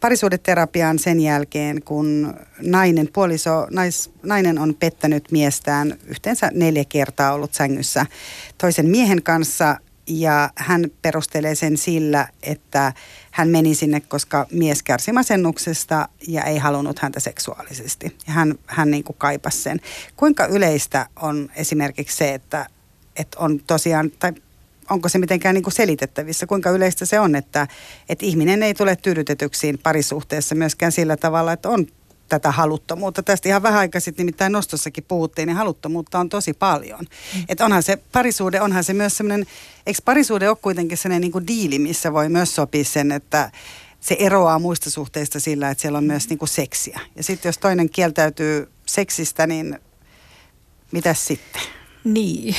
parisuudeterapiaan 0.00 0.98
sen 0.98 1.20
jälkeen, 1.20 1.82
kun 1.82 2.34
nainen, 2.62 3.08
puoliso, 3.12 3.66
nais, 3.70 4.10
nainen 4.22 4.58
on 4.58 4.74
pettänyt 4.74 5.32
miestään 5.32 5.98
yhteensä 6.06 6.50
neljä 6.54 6.84
kertaa 6.84 7.32
ollut 7.32 7.54
sängyssä 7.54 8.06
toisen 8.58 8.86
miehen 8.86 9.22
kanssa 9.22 9.76
ja 10.06 10.50
hän 10.56 10.90
perustelee 11.02 11.54
sen 11.54 11.76
sillä, 11.76 12.28
että 12.42 12.92
hän 13.30 13.48
meni 13.48 13.74
sinne, 13.74 14.00
koska 14.00 14.46
mies 14.52 14.82
kärsi 14.82 15.12
masennuksesta 15.12 16.08
ja 16.28 16.44
ei 16.44 16.58
halunnut 16.58 16.98
häntä 16.98 17.20
seksuaalisesti. 17.20 18.16
Ja 18.26 18.32
hän, 18.32 18.54
hän 18.66 18.90
niin 18.90 19.04
kuin 19.04 19.16
kaipasi 19.18 19.58
sen. 19.58 19.80
Kuinka 20.16 20.46
yleistä 20.46 21.06
on 21.16 21.50
esimerkiksi 21.56 22.16
se, 22.16 22.34
että, 22.34 22.66
että 23.16 23.38
on 23.40 23.60
tosiaan, 23.66 24.10
tai 24.10 24.32
onko 24.90 25.08
se 25.08 25.18
mitenkään 25.18 25.54
niin 25.54 25.62
kuin 25.62 25.74
selitettävissä, 25.74 26.46
kuinka 26.46 26.70
yleistä 26.70 27.04
se 27.04 27.20
on, 27.20 27.34
että, 27.34 27.68
että 28.08 28.26
ihminen 28.26 28.62
ei 28.62 28.74
tule 28.74 28.96
tyydytetyksiin 28.96 29.78
parisuhteessa 29.78 30.54
myöskään 30.54 30.92
sillä 30.92 31.16
tavalla, 31.16 31.52
että 31.52 31.68
on 31.68 31.86
tätä 32.28 32.50
haluttomuutta. 32.50 33.22
Tästä 33.22 33.48
ihan 33.48 33.62
vähän 33.62 33.80
aikaa 33.80 34.00
sitten 34.00 34.22
nimittäin 34.26 34.52
nostossakin 34.52 35.04
puhuttiin, 35.08 35.46
niin 35.46 35.56
haluttomuutta 35.56 36.18
on 36.18 36.28
tosi 36.28 36.52
paljon. 36.52 37.00
Mm. 37.00 37.44
Että 37.48 37.64
onhan 37.64 37.82
se 37.82 37.96
parisuude, 38.12 38.60
onhan 38.60 38.84
se 38.84 38.92
myös 38.92 39.16
semmoinen, 39.16 39.46
eikö 39.86 39.98
parisuude 40.04 40.48
ole 40.48 40.56
kuitenkin 40.62 40.98
sellainen 40.98 41.20
niin 41.20 41.32
kuin 41.32 41.46
diili, 41.46 41.78
missä 41.78 42.12
voi 42.12 42.28
myös 42.28 42.54
sopia 42.54 42.84
sen, 42.84 43.12
että 43.12 43.50
se 44.00 44.16
eroaa 44.18 44.58
muista 44.58 44.90
suhteista 44.90 45.40
sillä, 45.40 45.70
että 45.70 45.82
siellä 45.82 45.98
on 45.98 46.04
myös 46.04 46.28
niin 46.28 46.38
kuin 46.38 46.48
seksiä. 46.48 47.00
Ja 47.16 47.22
sitten 47.22 47.48
jos 47.48 47.58
toinen 47.58 47.90
kieltäytyy 47.90 48.68
seksistä, 48.86 49.46
niin 49.46 49.78
mitäs 50.92 51.26
sitten? 51.26 51.62
Niin, 52.04 52.56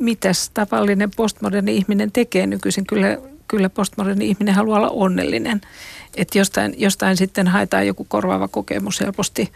mitäs 0.00 0.50
tavallinen 0.54 1.10
postmoderni 1.16 1.76
ihminen 1.76 2.12
tekee 2.12 2.46
nykyisin. 2.46 2.86
Kyllä, 2.86 3.18
kyllä 3.48 3.68
postmoderni 3.68 4.28
ihminen 4.28 4.54
haluaa 4.54 4.78
olla 4.78 4.88
onnellinen. 4.88 5.60
Että 6.16 6.38
jostain, 6.38 6.74
jostain 6.76 7.16
sitten 7.16 7.48
haetaan 7.48 7.86
joku 7.86 8.04
korvaava 8.04 8.48
kokemus 8.48 9.00
helposti, 9.00 9.52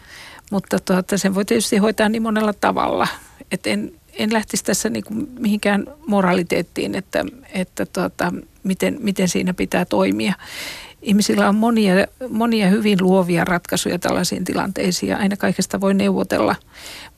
mutta 0.51 0.79
tuota, 0.79 1.17
sen 1.17 1.35
voi 1.35 1.45
tietysti 1.45 1.77
hoitaa 1.77 2.09
niin 2.09 2.23
monella 2.23 2.53
tavalla. 2.53 3.07
Että 3.51 3.69
en, 3.69 3.91
en 4.13 4.33
lähtisi 4.33 4.63
tässä 4.63 4.89
niin 4.89 5.03
kuin 5.03 5.27
mihinkään 5.39 5.85
moraliteettiin, 6.07 6.95
että, 6.95 7.25
että 7.53 7.85
tuota, 7.85 8.33
miten, 8.63 8.97
miten 8.99 9.29
siinä 9.29 9.53
pitää 9.53 9.85
toimia. 9.85 10.33
Ihmisillä 11.03 11.49
on 11.49 11.55
monia, 11.55 11.93
monia 12.29 12.69
hyvin 12.69 12.97
luovia 13.01 13.45
ratkaisuja 13.45 13.99
tällaisiin 13.99 14.43
tilanteisiin 14.43 15.09
ja 15.09 15.17
aina 15.17 15.37
kaikesta 15.37 15.81
voi 15.81 15.93
neuvotella. 15.93 16.55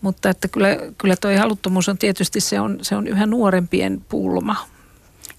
Mutta 0.01 0.29
että 0.29 0.47
kyllä, 0.47 0.69
kyllä 0.97 1.15
toi 1.15 1.35
haluttomuus 1.35 1.89
on 1.89 1.97
tietysti 1.97 2.39
se 2.39 2.59
on, 2.59 2.79
se 2.81 2.95
on 2.95 3.07
yhä 3.07 3.25
nuorempien 3.25 4.01
pulma. 4.09 4.55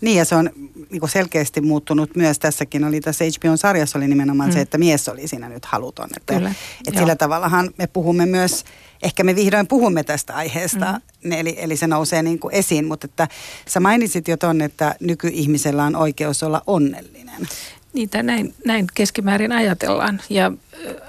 Niin 0.01 0.19
ja 0.19 0.25
se 0.25 0.35
on 0.35 0.51
niin 0.91 1.09
selkeästi 1.09 1.61
muuttunut 1.61 2.17
myös 2.17 2.39
tässäkin. 2.39 2.85
Oli 2.85 3.01
tässä 3.01 3.25
HBO-sarjassa 3.25 3.99
oli 3.99 4.09
nimenomaan 4.09 4.51
mm. 4.51 4.53
se, 4.53 4.61
että 4.61 4.79
mies 4.79 5.09
oli 5.09 5.29
siinä 5.29 5.49
nyt 5.49 5.65
haluton. 5.65 6.09
Että, 6.17 6.35
Kyllä, 6.35 6.55
että 6.89 7.01
sillä 7.01 7.17
tavallahan 7.17 7.71
me 7.79 7.87
puhumme 7.87 8.27
myös, 8.27 8.65
ehkä 9.03 9.25
me 9.25 9.35
vihdoin 9.35 9.67
puhumme 9.67 10.05
tästä 10.05 10.35
aiheesta, 10.35 11.01
mm. 11.25 11.33
eli, 11.33 11.57
eli 11.59 11.77
se 11.77 11.87
nousee 11.87 12.23
niin 12.23 12.39
kuin 12.39 12.55
esiin. 12.55 12.85
Mutta 12.85 13.05
että 13.05 13.29
sä 13.69 13.81
mainitsit 13.81 14.29
jo 14.29 14.37
ton, 14.37 14.61
että 14.61 14.95
nykyihmisellä 15.01 15.85
on 15.85 15.97
oikeus 15.97 16.43
olla 16.43 16.63
onnellinen. 16.67 17.49
Niitä 17.97 18.23
näin, 18.23 18.55
näin 18.67 18.87
keskimäärin 18.95 19.53
ajatellaan 19.53 20.21
ja 20.31 20.53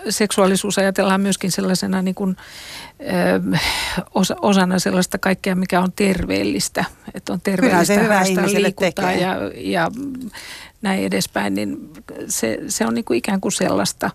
seksuaalisuus 0.09 0.77
ajatellaan 0.77 1.21
myöskin 1.21 1.51
sellaisena 1.51 2.01
niin 2.01 2.15
kuin, 2.15 2.37
ö, 3.01 3.57
osa, 4.15 4.35
osana 4.41 4.79
sellaista 4.79 5.17
kaikkea, 5.17 5.55
mikä 5.55 5.81
on 5.81 5.91
terveellistä. 5.91 6.85
Että 7.13 7.33
on 7.33 7.41
terveellistä 7.41 7.95
se 7.95 8.03
hyvä 8.03 8.23
liikuntaa 8.61 9.11
ja, 9.11 9.35
ja 9.55 9.91
näin 10.81 11.03
edespäin, 11.03 11.53
niin 11.55 11.89
se, 12.27 12.59
se 12.67 12.85
on 12.85 12.93
niin 12.93 13.05
kuin 13.05 13.17
ikään 13.17 13.41
kuin 13.41 13.51
sellaista. 13.51 14.09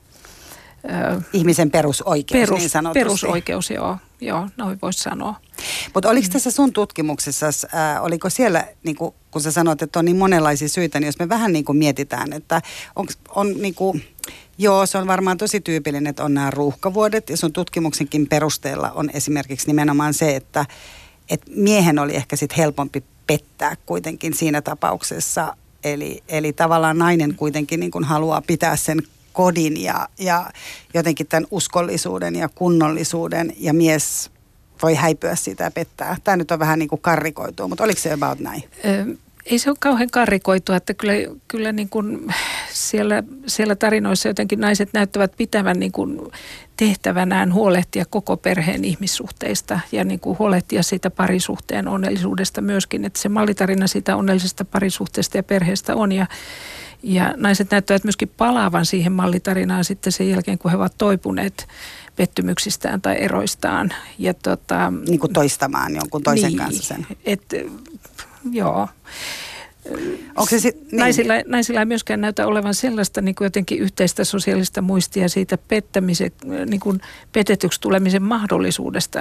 Ihmisen 1.33 1.71
perusoikeus 1.71 2.41
perus, 2.41 2.61
niin 2.61 2.71
sanotusti. 2.71 2.99
Perusoikeus, 2.99 3.71
joo, 3.71 3.97
joo 4.21 4.49
noin 4.57 4.79
voisi 4.83 5.03
sanoa. 5.03 5.41
Mutta 5.95 6.09
oliko 6.09 6.29
tässä 6.33 6.51
sun 6.51 6.73
tutkimuksessa, 6.73 7.47
äh, 7.47 8.05
oliko 8.05 8.31
siellä, 8.31 8.69
niin 8.83 8.97
kuin, 8.97 9.15
kun 9.31 9.43
sä 9.43 9.53
sanoit, 9.53 9.83
että 9.83 9.99
on 9.99 10.05
niin 10.05 10.17
monenlaisia 10.17 10.69
syitä, 10.69 11.01
niin 11.01 11.07
jos 11.07 11.19
me 11.19 11.29
vähän 11.29 11.53
niin 11.53 11.65
kuin 11.65 11.79
mietitään, 11.79 12.33
että 12.33 12.63
onks, 12.97 13.19
on 13.29 13.55
niin 13.63 13.75
kuin, 13.75 14.05
joo, 14.59 14.87
se 14.87 14.99
on 14.99 15.07
varmaan 15.07 15.39
tosi 15.39 15.61
tyypillinen, 15.61 16.07
että 16.07 16.25
on 16.25 16.35
nämä 16.35 16.51
ruuhkavuodet 16.51 17.31
ja 17.31 17.37
sun 17.37 17.53
tutkimuksenkin 17.53 18.27
perusteella 18.29 18.91
on 18.91 19.11
esimerkiksi 19.15 19.67
nimenomaan 19.67 20.15
se, 20.15 20.37
että, 20.37 20.67
että 21.31 21.51
miehen 21.57 21.99
oli 21.99 22.17
ehkä 22.17 22.37
sitten 22.37 22.57
helpompi 22.57 23.05
pettää 23.27 23.77
kuitenkin 23.87 24.35
siinä 24.35 24.63
tapauksessa. 24.63 25.57
Eli, 25.85 26.23
eli 26.29 26.53
tavallaan 26.53 26.99
nainen 26.99 27.35
kuitenkin 27.35 27.81
niin 27.81 27.91
kuin 27.91 28.05
haluaa 28.05 28.43
pitää 28.43 28.77
sen 28.77 29.03
kodin 29.33 29.83
ja, 29.83 30.09
ja 30.19 30.51
jotenkin 30.95 31.27
tämän 31.27 31.47
uskollisuuden 31.51 32.37
ja 32.37 32.49
kunnollisuuden 32.49 33.55
ja 33.57 33.75
mies 33.75 34.31
voi 34.83 34.95
häipyä 34.95 35.35
siitä 35.35 35.65
ja 35.65 35.71
pettää. 35.71 36.17
Tämä 36.25 36.37
nyt 36.37 36.51
on 36.51 36.59
vähän 36.59 36.79
niin 36.79 36.89
kuin 36.89 37.03
karrikoitua, 37.03 37.69
mutta 37.69 37.85
oliko 37.85 38.01
se 38.01 38.13
about 38.13 38.41
näin? 38.41 38.65
Ei 39.47 39.59
se 39.59 39.71
ole 39.71 39.77
kauhean 39.81 40.11
karrikoitua, 40.11 40.77
että 40.77 40.95
kyllä, 40.95 41.13
kyllä 41.49 41.73
niin 41.73 41.89
kuin 41.89 42.35
siellä, 42.73 43.23
siellä 43.47 43.77
tarinoissa 43.77 44.29
jotenkin 44.29 44.61
naiset 44.61 44.89
näyttävät 44.93 45.33
pitävän 45.37 45.79
niin 45.79 45.93
kuin 45.93 46.21
tehtävänään 46.77 47.55
huolehtia 47.55 48.05
koko 48.11 48.37
perheen 48.37 48.85
ihmissuhteista 48.85 49.81
ja 49.93 50.05
niin 50.05 50.21
kuin 50.21 50.39
huolehtia 50.39 50.83
siitä 50.83 51.11
parisuhteen 51.11 51.89
onnellisuudesta 51.89 52.61
myöskin. 52.61 53.05
Että 53.05 53.19
se 53.19 53.29
mallitarina 53.29 53.87
siitä 53.87 54.17
onnellisesta 54.17 54.65
parisuhteesta 54.65 55.37
ja 55.37 55.43
perheestä 55.43 55.97
on 55.97 56.13
ja, 56.13 56.27
ja 57.03 57.35
naiset 57.37 57.71
näyttävät 57.71 58.05
myöskin 58.05 58.33
palaavan 58.37 58.87
siihen 58.87 59.13
mallitarinaan 59.13 59.85
sitten 59.85 60.13
sen 60.13 60.31
jälkeen, 60.31 60.59
kun 60.59 60.71
he 60.71 60.77
ovat 60.77 60.95
toipuneet 60.99 61.67
pettymyksistään 62.17 63.03
tai 63.03 63.17
eroistaan. 63.21 63.91
Ja 64.19 64.35
tota, 64.35 64.93
niin 65.09 65.21
kuin 65.21 65.33
toistamaan 65.33 65.95
jonkun 65.95 66.23
toisen 66.23 66.49
niin, 66.49 66.59
kanssa 66.59 66.83
sen. 66.83 67.07
Et, 67.25 67.43
joo. 68.51 68.89
Onko 70.37 70.47
se 70.51 70.59
sit, 70.59 70.77
niin. 70.77 70.97
naisilla, 70.97 71.35
naisilla 71.47 71.81
ei 71.81 71.87
myöskään 71.87 72.21
näytä 72.21 72.47
olevan 72.47 72.75
sellaista 72.75 73.21
niin 73.21 73.35
kuin 73.35 73.47
jotenkin 73.47 73.79
yhteistä 73.79 74.25
sosiaalista 74.25 74.83
muistia 74.83 75.29
siitä 75.29 75.59
pettämisen, 75.59 76.33
niin 76.67 76.81
kuin 76.81 77.01
petetyksi 77.33 77.81
tulemisen 77.81 78.23
mahdollisuudesta, 78.23 79.19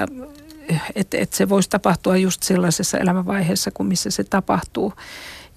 että 0.95 1.17
et 1.17 1.33
se 1.33 1.49
voisi 1.49 1.69
tapahtua 1.69 2.17
just 2.17 2.43
sellaisessa 2.43 2.97
elämänvaiheessa 2.97 3.71
kuin 3.71 3.87
missä 3.87 4.09
se 4.09 4.23
tapahtuu. 4.23 4.93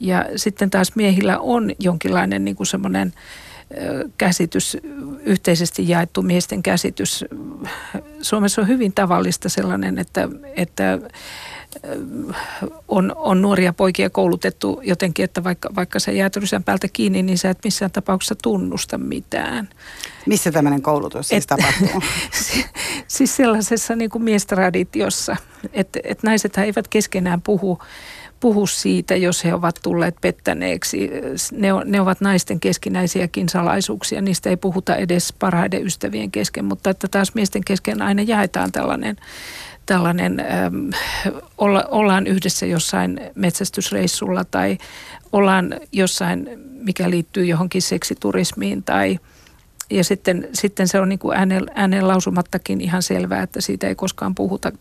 Ja 0.00 0.24
sitten 0.36 0.70
taas 0.70 0.92
miehillä 0.94 1.38
on 1.38 1.70
jonkinlainen 1.78 2.44
niin 2.44 2.56
kuin 2.56 2.66
semmoinen 2.66 3.12
käsitys, 4.18 4.76
yhteisesti 5.24 5.88
jaettu 5.88 6.22
miesten 6.22 6.62
käsitys. 6.62 7.24
Suomessa 8.22 8.60
on 8.62 8.68
hyvin 8.68 8.92
tavallista 8.92 9.48
sellainen, 9.48 9.98
että, 9.98 10.28
että 10.56 10.98
on, 12.88 13.12
on 13.16 13.42
nuoria 13.42 13.72
poikia 13.72 14.10
koulutettu 14.10 14.80
jotenkin, 14.82 15.24
että 15.24 15.44
vaikka, 15.44 15.74
vaikka 15.74 15.98
sä 15.98 16.12
jäät 16.12 16.36
rysän 16.36 16.64
päältä 16.64 16.88
kiinni, 16.92 17.22
niin 17.22 17.38
sä 17.38 17.50
et 17.50 17.58
missään 17.64 17.90
tapauksessa 17.90 18.34
tunnusta 18.42 18.98
mitään. 18.98 19.68
Missä 20.26 20.52
tämmöinen 20.52 20.82
koulutus 20.82 21.28
siis 21.28 21.44
et, 21.44 21.48
tapahtuu? 21.48 22.02
siis 23.08 23.36
sellaisessa 23.36 23.96
niin 23.96 24.10
kuin 24.10 24.24
miestraditiossa, 24.24 25.36
että 25.72 26.00
et 26.04 26.22
naiset 26.22 26.58
eivät 26.58 26.88
keskenään 26.88 27.42
puhu 27.42 27.78
puhu 28.44 28.66
siitä, 28.66 29.16
jos 29.16 29.44
he 29.44 29.54
ovat 29.54 29.78
tulleet 29.82 30.16
pettäneeksi. 30.20 31.10
Ne, 31.52 31.72
on, 31.72 31.82
ne 31.86 32.00
ovat 32.00 32.20
naisten 32.20 32.60
keskinäisiäkin 32.60 33.48
salaisuuksia, 33.48 34.20
niistä 34.20 34.50
ei 34.50 34.56
puhuta 34.56 34.96
edes 34.96 35.32
parhaiden 35.32 35.86
ystävien 35.86 36.30
kesken, 36.30 36.64
mutta 36.64 36.90
että 36.90 37.08
taas 37.08 37.34
miesten 37.34 37.64
kesken 37.64 38.02
aina 38.02 38.22
jaetaan 38.22 38.72
tällainen, 38.72 39.16
tällainen 39.86 40.40
ähm, 40.40 40.88
olla, 41.58 41.84
ollaan 41.90 42.26
yhdessä 42.26 42.66
jossain 42.66 43.20
metsästysreissulla 43.34 44.44
tai 44.44 44.78
ollaan 45.32 45.74
jossain, 45.92 46.50
mikä 46.82 47.10
liittyy 47.10 47.44
johonkin 47.44 47.82
seksiturismiin 47.82 48.82
tai 48.82 49.18
ja 49.90 50.04
sitten, 50.04 50.48
sitten 50.52 50.88
se 50.88 51.00
on 51.00 51.08
niin 51.08 51.18
kuin 51.18 51.36
äänen, 51.36 51.66
äänen 51.74 52.08
lausumattakin 52.08 52.80
ihan 52.80 53.02
selvää, 53.02 53.42
että 53.42 53.60
siitä 53.60 53.88
ei 53.88 53.94
koskaan 53.94 54.34
puhuta 54.34 54.72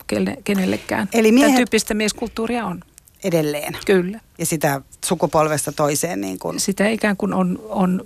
kenellekään. 0.44 1.10
Eli 1.14 1.32
miehet... 1.32 1.48
Tämän 1.48 1.58
tyyppistä 1.58 1.94
mieskulttuuria 1.94 2.66
on 2.66 2.80
edelleen. 3.24 3.78
Kyllä. 3.86 4.20
Ja 4.38 4.46
sitä 4.46 4.82
sukupolvesta 5.06 5.72
toiseen 5.72 6.22
niin 6.22 6.40
kuin. 6.40 6.60
Sitä 6.60 6.90
ikään 6.90 7.18
kuin 7.18 7.34
on, 7.34 7.60
on 7.70 8.06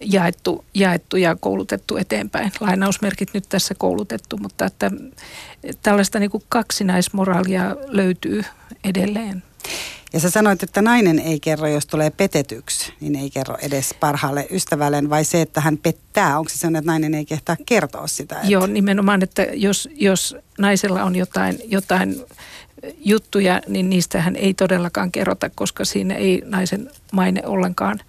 jaettu, 0.00 0.64
jaettu 0.74 1.16
ja 1.16 1.36
koulutettu 1.40 1.96
eteenpäin. 1.96 2.52
Lainausmerkit 2.60 3.34
nyt 3.34 3.44
tässä 3.48 3.74
koulutettu, 3.78 4.36
mutta 4.36 4.64
että 4.64 4.90
tällaista 5.82 6.18
niin 6.18 6.30
kuin 6.30 6.44
kaksinaismoraalia 6.48 7.76
löytyy 7.86 8.44
edelleen. 8.84 9.42
Ja 10.12 10.20
sä 10.20 10.30
sanoit, 10.30 10.62
että 10.62 10.82
nainen 10.82 11.18
ei 11.18 11.40
kerro, 11.40 11.68
jos 11.68 11.86
tulee 11.86 12.10
petetyksi, 12.10 12.92
niin 13.00 13.16
ei 13.16 13.30
kerro 13.30 13.56
edes 13.62 13.94
parhaalle 14.00 14.46
ystävälle, 14.50 15.10
vai 15.10 15.24
se, 15.24 15.40
että 15.40 15.60
hän 15.60 15.78
pettää, 15.78 16.38
onko 16.38 16.48
se 16.48 16.58
sellainen, 16.58 16.78
että 16.78 16.90
nainen 16.90 17.14
ei 17.14 17.24
kehtaa 17.24 17.56
kertoa 17.66 18.06
sitä? 18.06 18.34
Että... 18.34 18.48
Joo, 18.48 18.66
nimenomaan, 18.66 19.22
että 19.22 19.42
jos, 19.42 19.88
jos 19.92 20.36
naisella 20.58 21.04
on 21.04 21.16
jotain, 21.16 21.58
jotain 21.64 22.24
juttuja, 22.96 23.60
niin 23.68 23.90
niistähän 23.90 24.36
ei 24.36 24.54
todellakaan 24.54 25.12
kerrota, 25.12 25.50
koska 25.54 25.84
siinä 25.84 26.14
ei 26.14 26.42
naisen 26.46 26.90
maine 27.12 27.42
ollenkaan 27.46 28.00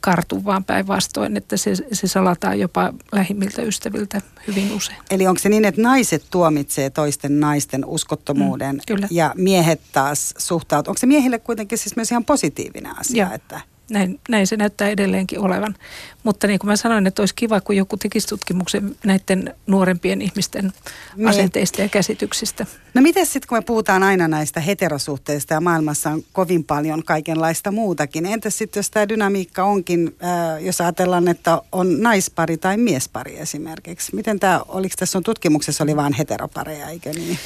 kartu, 0.00 0.44
vaan 0.44 0.64
päinvastoin, 0.64 1.36
että 1.36 1.56
se, 1.56 1.74
se 1.92 2.06
salataan 2.06 2.60
jopa 2.60 2.92
lähimmiltä 3.12 3.62
ystäviltä 3.62 4.20
hyvin 4.46 4.72
usein. 4.72 4.98
Eli 5.10 5.26
onko 5.26 5.38
se 5.38 5.48
niin, 5.48 5.64
että 5.64 5.82
naiset 5.82 6.24
tuomitsee 6.30 6.90
toisten 6.90 7.40
naisten 7.40 7.84
uskottomuuden 7.84 8.76
mm, 8.76 8.80
kyllä. 8.86 9.08
ja 9.10 9.34
miehet 9.36 9.80
taas 9.92 10.34
suhtautuvat? 10.38 10.88
Onko 10.88 10.98
se 10.98 11.06
miehille 11.06 11.38
kuitenkin 11.38 11.78
siis 11.78 11.96
myös 11.96 12.10
ihan 12.10 12.24
positiivinen 12.24 12.98
asia? 12.98 13.24
Joo. 13.24 13.34
Että 13.34 13.60
näin, 13.90 14.20
näin 14.28 14.46
se 14.46 14.56
näyttää 14.56 14.88
edelleenkin 14.88 15.40
olevan. 15.40 15.74
Mutta 16.22 16.46
niin 16.46 16.58
kuin 16.58 16.68
mä 16.68 16.76
sanoin, 16.76 17.06
että 17.06 17.22
olisi 17.22 17.34
kiva, 17.34 17.60
kun 17.60 17.76
joku 17.76 17.96
tekisi 17.96 18.28
tutkimuksen 18.28 18.96
näiden 19.06 19.54
nuorempien 19.66 20.22
ihmisten. 20.22 20.72
Niin. 21.16 21.28
asenteista 21.28 21.80
ja 21.82 21.88
käsityksistä. 21.88 22.66
No 22.94 23.02
miten 23.02 23.26
sitten, 23.26 23.48
kun 23.48 23.58
me 23.58 23.62
puhutaan 23.62 24.02
aina 24.02 24.28
näistä 24.28 24.60
heterosuhteista 24.60 25.54
ja 25.54 25.60
maailmassa 25.60 26.10
on 26.10 26.22
kovin 26.32 26.64
paljon 26.64 27.04
kaikenlaista 27.04 27.70
muutakin. 27.70 28.26
Entäs 28.26 28.58
sitten, 28.58 28.78
jos 28.78 28.90
tämä 28.90 29.08
dynamiikka 29.08 29.64
onkin, 29.64 30.16
äh, 30.24 30.62
jos 30.64 30.80
ajatellaan, 30.80 31.28
että 31.28 31.62
on 31.72 32.00
naispari 32.02 32.56
tai 32.56 32.76
miespari 32.76 33.38
esimerkiksi. 33.38 34.14
Miten 34.14 34.40
tämä, 34.40 34.60
oliko 34.68 34.94
tässä 34.98 35.18
on 35.18 35.24
tutkimuksessa 35.24 35.84
oli 35.84 35.96
vain 35.96 36.12
heteropareja, 36.12 36.88
eikö 36.88 37.10
niin? 37.12 37.38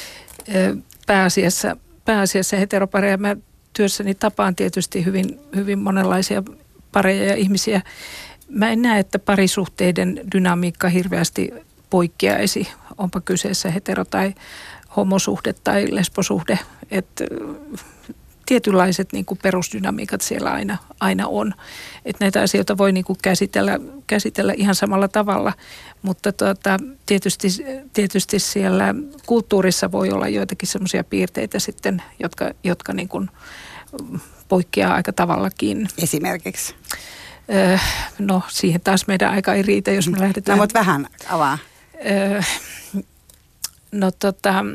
Pääasiassa, 1.07 1.77
pääasiassa 2.05 2.57
heteropareja. 2.57 3.17
Mä 3.17 3.35
työssäni 3.75 4.15
tapaan 4.15 4.55
tietysti 4.55 5.05
hyvin, 5.05 5.39
hyvin 5.55 5.79
monenlaisia 5.79 6.43
pareja 6.91 7.23
ja 7.25 7.35
ihmisiä. 7.35 7.81
Mä 8.49 8.69
en 8.69 8.81
näe, 8.81 8.99
että 8.99 9.19
parisuhteiden 9.19 10.21
dynamiikka 10.31 10.89
hirveästi 10.89 11.53
poikkeaisi, 11.89 12.67
onpa 12.97 13.21
kyseessä 13.21 13.69
hetero- 13.69 14.05
tai 14.05 14.33
homosuhde 14.95 15.53
tai 15.53 15.87
lesbosuhde. 15.91 16.59
Että 16.91 17.25
tietynlaiset 18.45 19.13
niin 19.13 19.25
kuin 19.25 19.39
perusdynamiikat 19.43 20.21
siellä 20.21 20.51
aina, 20.51 20.77
aina 20.99 21.27
on. 21.27 21.53
Että 22.05 22.25
näitä 22.25 22.41
asioita 22.41 22.77
voi 22.77 22.91
niin 22.91 23.03
kuin 23.05 23.17
käsitellä, 23.21 23.79
käsitellä 24.07 24.53
ihan 24.57 24.75
samalla 24.75 25.07
tavalla, 25.07 25.53
mutta 26.01 26.31
tuota, 26.31 26.77
tietysti, 27.05 27.47
tietysti 27.93 28.39
siellä 28.39 28.95
kulttuurissa 29.25 29.91
voi 29.91 30.11
olla 30.11 30.27
joitakin 30.27 30.69
semmoisia 30.69 31.03
piirteitä 31.03 31.59
sitten, 31.59 32.01
jotka, 32.19 32.51
jotka 32.63 32.93
niin 32.93 33.09
kuin 33.09 33.29
poikkeaa 34.47 34.93
aika 34.93 35.13
tavallakin. 35.13 35.87
Esimerkiksi? 36.03 36.75
Öö, 37.53 37.77
no 38.19 38.41
siihen 38.47 38.81
taas 38.81 39.07
meidän 39.07 39.31
aika 39.31 39.53
ei 39.53 39.61
riitä, 39.61 39.91
jos 39.91 40.09
me 40.09 40.19
lähdetään. 40.19 40.57
No 40.57 40.63
mutta 40.63 40.79
vähän 40.79 41.07
avaa. 41.29 41.57
Öö, 42.11 42.41
no 43.91 44.11
tota, 44.11 44.65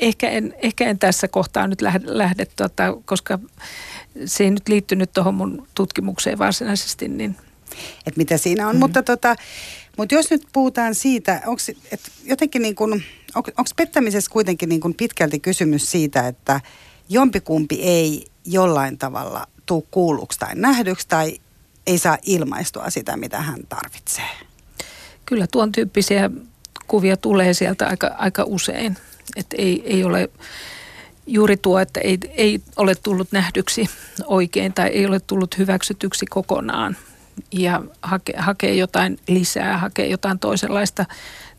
ehkä 0.00 0.30
en, 0.30 0.54
ehkä 0.62 0.86
en 0.86 0.98
tässä 0.98 1.28
kohtaa 1.28 1.66
nyt 1.66 1.80
lähde, 1.80 2.04
lähde 2.06 2.46
tota, 2.56 2.96
koska 3.04 3.38
se 4.24 4.44
ei 4.44 4.50
nyt 4.50 4.68
liittynyt 4.68 5.12
tuohon 5.12 5.34
mun 5.34 5.68
tutkimukseen 5.74 6.38
varsinaisesti. 6.38 7.08
Niin. 7.08 7.36
Et 8.06 8.16
mitä 8.16 8.38
siinä 8.38 8.68
on, 8.68 8.76
mm. 8.76 8.78
mutta, 8.78 9.02
tota, 9.02 9.36
mutta 9.96 10.14
jos 10.14 10.30
nyt 10.30 10.46
puhutaan 10.52 10.94
siitä, 10.94 11.42
onko 11.46 11.62
jotenkin 12.24 12.62
niin 12.62 12.74
kuin, 12.74 13.04
onko 13.34 13.50
pettämisessä 13.76 14.30
kuitenkin 14.30 14.68
niin 14.68 14.80
kuin 14.80 14.94
pitkälti 14.94 15.40
kysymys 15.40 15.90
siitä, 15.90 16.28
että 16.28 16.60
jompikumpi 17.08 17.82
ei 17.82 18.26
jollain 18.44 18.98
tavalla 18.98 19.46
tuu 19.66 19.86
kuulluksi 19.90 20.38
tai 20.38 20.54
nähdyksi 20.54 21.08
tai 21.08 21.38
ei 21.86 21.98
saa 21.98 22.18
ilmaistua 22.22 22.90
sitä, 22.90 23.16
mitä 23.16 23.40
hän 23.40 23.60
tarvitsee. 23.68 24.30
Kyllä 25.26 25.46
tuon 25.46 25.72
tyyppisiä 25.72 26.30
kuvia 26.86 27.16
tulee 27.16 27.54
sieltä 27.54 27.86
aika, 27.86 28.06
aika 28.06 28.44
usein. 28.46 28.96
Että 29.36 29.56
ei, 29.58 29.82
ei 29.86 30.04
ole 30.04 30.30
juuri 31.26 31.56
tuo, 31.56 31.78
että 31.78 32.00
ei, 32.00 32.18
ei 32.30 32.60
ole 32.76 32.94
tullut 32.94 33.32
nähdyksi 33.32 33.90
oikein 34.26 34.72
tai 34.72 34.88
ei 34.88 35.06
ole 35.06 35.20
tullut 35.20 35.58
hyväksytyksi 35.58 36.26
kokonaan 36.26 36.96
ja 37.52 37.82
hake, 38.02 38.34
hakee 38.36 38.74
jotain 38.74 39.18
lisää, 39.28 39.78
hakee 39.78 40.06
jotain 40.06 40.38
toisenlaista 40.38 41.06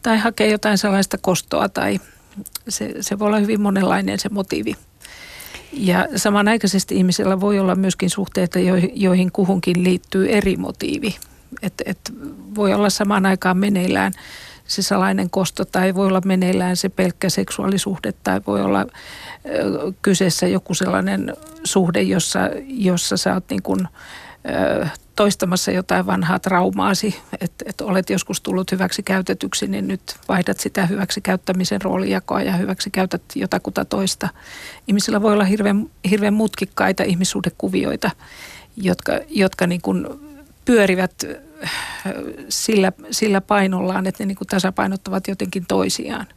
tai 0.01 0.17
hakee 0.17 0.51
jotain 0.51 0.77
sellaista 0.77 1.17
kostoa 1.21 1.69
tai 1.69 1.99
se, 2.69 2.93
se 3.01 3.19
voi 3.19 3.27
olla 3.27 3.39
hyvin 3.39 3.61
monenlainen 3.61 4.19
se 4.19 4.29
motiivi. 4.29 4.75
Ja 5.73 6.07
samanaikaisesti 6.15 6.95
ihmisillä 6.95 7.39
voi 7.39 7.59
olla 7.59 7.75
myöskin 7.75 8.09
suhteita, 8.09 8.59
joihin 8.93 9.31
kuhunkin 9.31 9.83
liittyy 9.83 10.29
eri 10.29 10.57
motiivi. 10.57 11.15
Että 11.61 11.83
et 11.87 11.99
voi 12.55 12.73
olla 12.73 12.89
samaan 12.89 13.25
aikaan 13.25 13.57
meneillään 13.57 14.13
se 14.69 14.81
salainen 14.81 15.29
kosto 15.29 15.65
tai 15.65 15.95
voi 15.95 16.07
olla 16.07 16.21
meneillään 16.25 16.77
se 16.77 16.89
pelkkä 16.89 17.29
seksuaalisuhde 17.29 18.11
tai 18.23 18.41
voi 18.47 18.61
olla 18.61 18.85
kyseessä 20.01 20.47
joku 20.47 20.73
sellainen 20.73 21.33
suhde, 21.63 22.01
jossa, 22.01 22.39
jossa 22.67 23.17
sä 23.17 23.33
oot 23.33 23.49
niin 23.49 23.63
kuin, 23.63 23.87
toistamassa 25.15 25.71
jotain 25.71 26.05
vanhaa 26.05 26.39
traumaasi, 26.39 27.19
että 27.41 27.65
et 27.67 27.81
olet 27.81 28.09
joskus 28.09 28.41
tullut 28.41 28.71
hyväksi 28.71 29.03
käytetyksi, 29.03 29.67
niin 29.67 29.87
nyt 29.87 30.01
vaihdat 30.27 30.59
sitä 30.59 30.85
hyväksi 30.85 31.21
käyttämisen 31.21 31.81
roolijakoa 31.81 32.41
ja 32.41 32.53
hyväksi 32.53 32.89
käytät 32.89 33.21
jotakuta 33.35 33.85
toista. 33.85 34.29
Ihmisillä 34.87 35.21
voi 35.21 35.33
olla 35.33 35.43
hirveän, 35.43 35.89
hirveän 36.09 36.33
mutkikkaita 36.33 37.03
ihmissuhdekuvioita, 37.03 38.11
jotka, 38.77 39.19
jotka 39.29 39.67
niin 39.67 39.81
kuin 39.81 40.07
pyörivät 40.69 41.25
sillä, 42.49 42.91
sillä 43.11 43.41
painollaan, 43.41 44.07
että 44.07 44.23
ne 44.23 44.27
niin 44.27 44.35
kuin 44.35 44.47
tasapainottavat 44.47 45.27
jotenkin 45.27 45.65
toisiaan. 45.65 46.27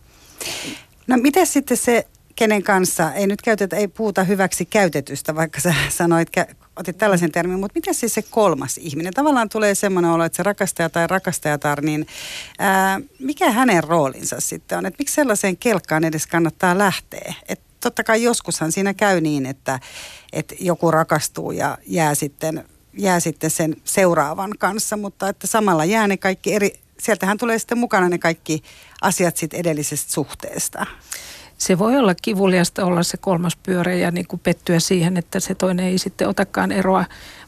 No 1.07 1.17
miten 1.17 1.47
sitten 1.47 1.77
se, 1.77 2.07
kenen 2.37 2.63
kanssa, 2.63 3.13
ei 3.13 3.27
nyt 3.27 3.43
käytetä, 3.43 3.77
ei 3.77 3.89
puhuta 3.89 4.25
hyväksi 4.25 4.65
käytetystä, 4.65 5.35
vaikka 5.35 5.61
sä 5.61 5.75
sanoit, 5.99 6.29
otit 6.77 6.99
tällaisen 6.99 7.33
termin, 7.33 7.61
mutta 7.61 7.79
miten 7.79 7.95
siis 7.95 8.15
se 8.15 8.23
kolmas 8.23 8.79
ihminen? 8.79 9.13
Tavallaan 9.13 9.49
tulee 9.49 9.75
semmoinen 9.75 10.11
olo, 10.11 10.25
että 10.25 10.37
se 10.37 10.43
rakastaja 10.43 10.91
tai 10.91 11.07
rakastajatar, 11.07 11.81
niin 11.81 12.07
ää, 12.59 13.01
mikä 13.19 13.51
hänen 13.51 13.85
roolinsa 13.85 14.41
sitten 14.41 14.79
on? 14.79 14.87
Että 14.87 14.99
miksi 14.99 15.15
sellaiseen 15.15 15.57
kelkkaan 15.57 16.05
edes 16.05 16.27
kannattaa 16.27 16.79
lähteä? 16.79 17.35
Että 17.49 17.65
totta 17.81 18.05
kai 18.05 18.23
joskushan 18.23 18.73
siinä 18.73 18.95
käy 18.95 19.21
niin, 19.21 19.47
että, 19.47 19.81
että 20.33 20.55
joku 20.61 20.91
rakastuu 20.91 21.51
ja 21.51 21.79
jää 21.87 22.15
sitten 22.15 22.65
jää 22.99 23.21
sitten 23.21 23.51
sen 23.51 23.77
seuraavan 23.85 24.51
kanssa, 24.59 24.97
mutta 24.97 25.29
että 25.29 25.47
samalla 25.47 25.85
jää 25.85 26.09
ne 26.09 26.17
kaikki 26.17 26.55
eri, 26.55 26.73
sieltähän 26.99 27.39
tulee 27.39 27.59
sitten 27.59 27.79
mukana 27.79 28.09
ne 28.09 28.19
kaikki 28.19 28.63
asiat 29.03 29.37
sitten 29.37 29.61
edellisestä 29.61 30.13
suhteesta. 30.13 30.87
Se 31.59 31.79
voi 31.79 31.97
olla 31.97 32.15
kivuliasta 32.15 32.85
olla 32.85 33.03
se 33.03 33.17
kolmas 33.17 33.57
pyörä 33.57 33.95
ja 33.95 34.11
niin 34.11 34.27
kuin 34.27 34.41
pettyä 34.41 34.81
siihen, 34.81 35.17
että 35.17 35.41
se 35.41 35.55
toinen 35.55 35.87
ei 35.87 35.99
sitten 35.99 36.29
otakaan 36.29 36.73
eroa. 36.73 37.05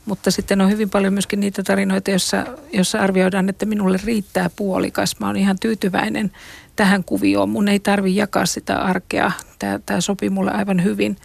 Mutta 0.07 0.31
sitten 0.31 0.61
on 0.61 0.71
hyvin 0.71 0.91
paljon 0.91 1.13
myöskin 1.13 1.41
niitä 1.41 1.63
tarinoita, 1.63 2.11
joissa, 2.11 2.47
jossa 2.73 2.99
arvioidaan, 2.99 3.49
että 3.49 3.67
minulle 3.67 4.01
riittää 4.05 4.51
puolikas. 4.57 5.21
Mä 5.21 5.27
oon 5.27 5.37
ihan 5.37 5.59
tyytyväinen 5.59 6.33
tähän 6.77 7.05
kuvioon. 7.05 7.49
Mun 7.49 7.69
ei 7.69 7.81
tarvi 7.81 8.17
jakaa 8.17 8.47
sitä 8.47 8.77
arkea. 8.77 9.33
Tämä, 9.59 9.81
tämä 9.87 10.01
sopii 10.01 10.31
mulle 10.31 10.51
aivan 10.51 10.85
hyvin 10.85 11.17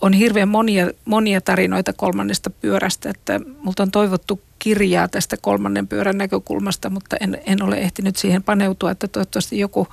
on 0.00 0.12
hirveän 0.12 0.48
monia, 0.48 0.90
monia 1.04 1.40
tarinoita 1.40 1.92
kolmannesta 1.92 2.50
pyörästä, 2.50 3.10
että 3.10 3.40
multa 3.62 3.82
on 3.82 3.90
toivottu 3.90 4.40
kirjaa 4.58 5.08
tästä 5.08 5.36
kolmannen 5.40 5.88
pyörän 5.88 6.18
näkökulmasta, 6.18 6.90
mutta 6.90 7.16
en, 7.20 7.40
en 7.46 7.62
ole 7.62 7.76
ehtinyt 7.76 8.16
siihen 8.16 8.42
paneutua, 8.42 8.90
että 8.90 9.08
toivottavasti 9.08 9.58
joku, 9.58 9.88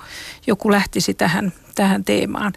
joku 0.46 0.70
lähtisi 0.70 1.14
tähän, 1.14 1.52
tähän 1.74 2.04
teemaan. 2.04 2.52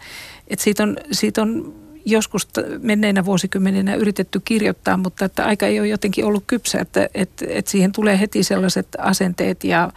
Et 0.48 0.58
siitä, 0.58 0.82
on, 0.82 0.96
siitä 1.12 1.42
on 1.42 1.74
joskus 2.04 2.48
menneinä 2.82 3.24
vuosikymmeninä 3.24 3.94
yritetty 3.94 4.40
kirjoittaa, 4.44 4.96
mutta 4.96 5.24
että 5.24 5.44
aika 5.44 5.66
ei 5.66 5.80
ole 5.80 5.88
jotenkin 5.88 6.24
ollut 6.24 6.44
kypsä, 6.46 6.78
että, 6.80 7.08
että, 7.14 7.46
että 7.48 7.70
siihen 7.70 7.92
tulee 7.92 8.20
heti 8.20 8.42
sellaiset 8.42 8.88
asenteet 8.98 9.64
ja 9.64 9.92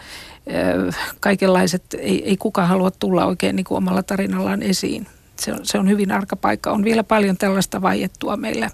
kaikenlaiset, 1.20 1.84
ei, 2.00 2.30
ei 2.30 2.38
kukaan 2.38 2.68
halua 2.68 2.92
tulla 2.92 3.26
oikein 3.26 3.56
niin 3.56 3.64
kuin 3.64 3.78
omalla 3.78 4.04
tarinallaan 4.04 4.64
esiin 4.64 5.08
se 5.40 5.54
on, 5.54 5.60
se 5.64 5.78
on 5.78 5.90
hyvin 5.90 6.12
arka 6.12 6.36
paikka. 6.36 6.72
On 6.72 6.84
vielä 6.84 7.04
paljon 7.04 7.38
tällaista 7.38 7.82
vaiettua 7.82 8.38
meillä 8.38 8.72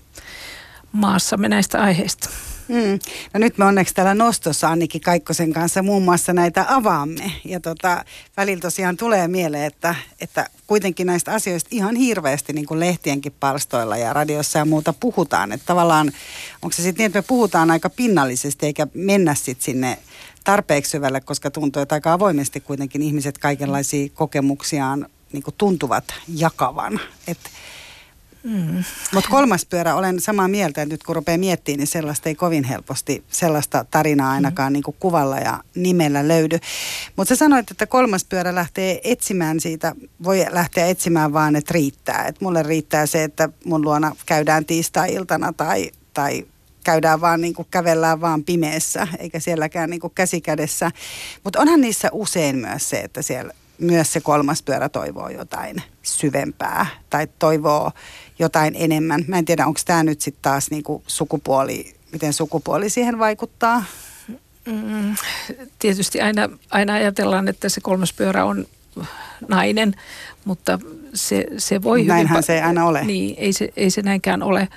maassamme 0.91 1.49
näistä 1.49 1.81
aiheista. 1.81 2.29
Mm. 2.67 2.99
No 3.33 3.39
nyt 3.39 3.57
me 3.57 3.65
onneksi 3.65 3.93
täällä 3.93 4.13
nostossa 4.13 4.69
Anniki 4.69 4.99
Kaikkosen 4.99 5.53
kanssa 5.53 5.83
muun 5.83 6.03
muassa 6.03 6.33
näitä 6.33 6.65
avaamme. 6.69 7.31
Ja 7.45 7.59
tota, 7.59 8.05
välillä 8.37 8.61
tosiaan 8.61 8.97
tulee 8.97 9.27
mieleen, 9.27 9.65
että, 9.65 9.95
että 10.21 10.49
kuitenkin 10.67 11.07
näistä 11.07 11.33
asioista 11.33 11.69
ihan 11.71 11.95
hirveästi 11.95 12.53
niin 12.53 12.65
kuin 12.65 12.79
lehtienkin 12.79 13.33
palstoilla 13.39 13.97
ja 13.97 14.13
radiossa 14.13 14.59
ja 14.59 14.65
muuta 14.65 14.93
puhutaan. 14.93 15.51
Että 15.51 15.65
tavallaan 15.65 16.11
onko 16.61 16.73
se 16.73 16.81
sitten 16.81 17.03
niin, 17.03 17.05
että 17.05 17.19
me 17.19 17.25
puhutaan 17.27 17.71
aika 17.71 17.89
pinnallisesti 17.89 18.65
eikä 18.65 18.87
mennä 18.93 19.35
sitten 19.35 19.65
sinne 19.65 19.97
tarpeeksi 20.43 20.91
syvälle, 20.91 21.21
koska 21.21 21.51
tuntuu, 21.51 21.81
että 21.81 21.95
aika 21.95 22.13
avoimesti 22.13 22.59
kuitenkin 22.59 23.01
ihmiset 23.01 23.37
kaikenlaisia 23.37 24.09
kokemuksiaan 24.13 25.07
niin 25.33 25.43
kuin 25.43 25.55
tuntuvat 25.57 26.13
jakavan. 26.35 26.99
mm. 28.43 28.83
Mutta 29.13 29.29
kolmas 29.29 29.65
pyörä, 29.65 29.95
olen 29.95 30.19
samaa 30.19 30.47
mieltä, 30.47 30.81
että 30.81 30.93
nyt 30.93 31.03
kun 31.03 31.15
rupeaa 31.15 31.37
miettimään, 31.37 31.77
niin 31.77 31.87
sellaista 31.87 32.29
ei 32.29 32.35
kovin 32.35 32.63
helposti, 32.63 33.23
sellaista 33.31 33.85
tarinaa 33.91 34.31
ainakaan 34.31 34.71
mm. 34.71 34.73
niin 34.73 34.83
kuin 34.83 34.97
kuvalla 34.99 35.37
ja 35.37 35.63
nimellä 35.75 36.27
löydy. 36.27 36.59
Mutta 37.15 37.35
sä 37.35 37.39
sanoit, 37.39 37.71
että 37.71 37.87
kolmas 37.87 38.25
pyörä 38.25 38.55
lähtee 38.55 39.01
etsimään 39.03 39.59
siitä, 39.59 39.95
voi 40.23 40.45
lähteä 40.49 40.85
etsimään 40.85 41.33
vaan, 41.33 41.55
että 41.55 41.73
riittää. 41.73 42.25
Että 42.27 42.45
mulle 42.45 42.63
riittää 42.63 43.05
se, 43.05 43.23
että 43.23 43.49
mun 43.65 43.81
luona 43.81 44.15
käydään 44.25 44.65
tiistai-iltana 44.65 45.53
tai, 45.53 45.91
tai 46.13 46.45
käydään 46.83 47.21
vaan 47.21 47.41
niin 47.41 47.53
kuin 47.53 47.67
kävellään 47.71 48.21
vaan 48.21 48.43
pimeässä, 48.43 49.07
eikä 49.19 49.39
sielläkään 49.39 49.89
niin 49.89 49.99
kuin 49.99 50.13
käsikädessä. 50.15 50.91
Mutta 51.43 51.59
onhan 51.59 51.81
niissä 51.81 52.09
usein 52.11 52.55
myös 52.55 52.89
se, 52.89 52.99
että 52.99 53.21
siellä 53.21 53.53
myös 53.81 54.13
se 54.13 54.21
kolmas 54.21 54.63
pyörä 54.63 54.89
toivoo 54.89 55.29
jotain 55.29 55.81
syvempää 56.03 56.85
tai 57.09 57.27
toivoo 57.39 57.91
jotain 58.39 58.75
enemmän. 58.77 59.25
Mä 59.27 59.37
en 59.37 59.45
tiedä, 59.45 59.65
onko 59.65 59.79
tämä 59.85 60.03
nyt 60.03 60.21
sitten 60.21 60.41
taas 60.41 60.71
niinku 60.71 61.03
sukupuoli, 61.07 61.95
miten 62.11 62.33
sukupuoli 62.33 62.89
siihen 62.89 63.19
vaikuttaa? 63.19 63.83
Mm, 64.65 65.15
tietysti 65.79 66.21
aina, 66.21 66.49
aina 66.69 66.93
ajatellaan, 66.93 67.47
että 67.47 67.69
se 67.69 67.81
kolmas 67.81 68.13
pyörä 68.13 68.45
on 68.45 68.65
nainen, 69.47 69.95
mutta 70.45 70.79
se, 71.13 71.45
se 71.57 71.83
voi 71.83 72.03
Näinhän 72.03 72.35
hyvin... 72.35 72.43
se 72.43 72.55
ei 72.55 72.61
aina 72.61 72.85
ole. 72.85 73.03
Niin, 73.03 73.35
ei 73.37 73.53
se, 73.53 73.69
ei 73.75 73.89
se 73.89 74.01
näinkään 74.01 74.43
ole 74.43 74.67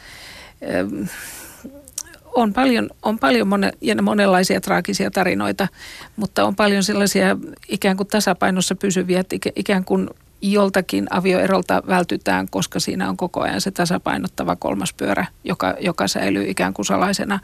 on 2.34 2.52
paljon, 2.52 2.90
on 3.02 3.18
paljon 3.18 3.48
mone, 3.48 3.72
ja 3.80 4.02
monenlaisia 4.02 4.60
traagisia 4.60 5.10
tarinoita, 5.10 5.68
mutta 6.16 6.44
on 6.44 6.56
paljon 6.56 6.82
sellaisia 6.82 7.36
ikään 7.68 7.96
kuin 7.96 8.06
tasapainossa 8.06 8.74
pysyviä, 8.74 9.20
että 9.20 9.36
ikään 9.56 9.84
kuin 9.84 10.10
joltakin 10.42 11.06
avioerolta 11.10 11.82
vältytään, 11.86 12.48
koska 12.50 12.80
siinä 12.80 13.08
on 13.08 13.16
koko 13.16 13.40
ajan 13.40 13.60
se 13.60 13.70
tasapainottava 13.70 14.56
kolmas 14.56 14.92
pyörä, 14.92 15.26
joka, 15.44 15.74
joka 15.80 16.08
säilyy 16.08 16.50
ikään 16.50 16.74
kuin 16.74 16.86
salaisena. 16.86 17.40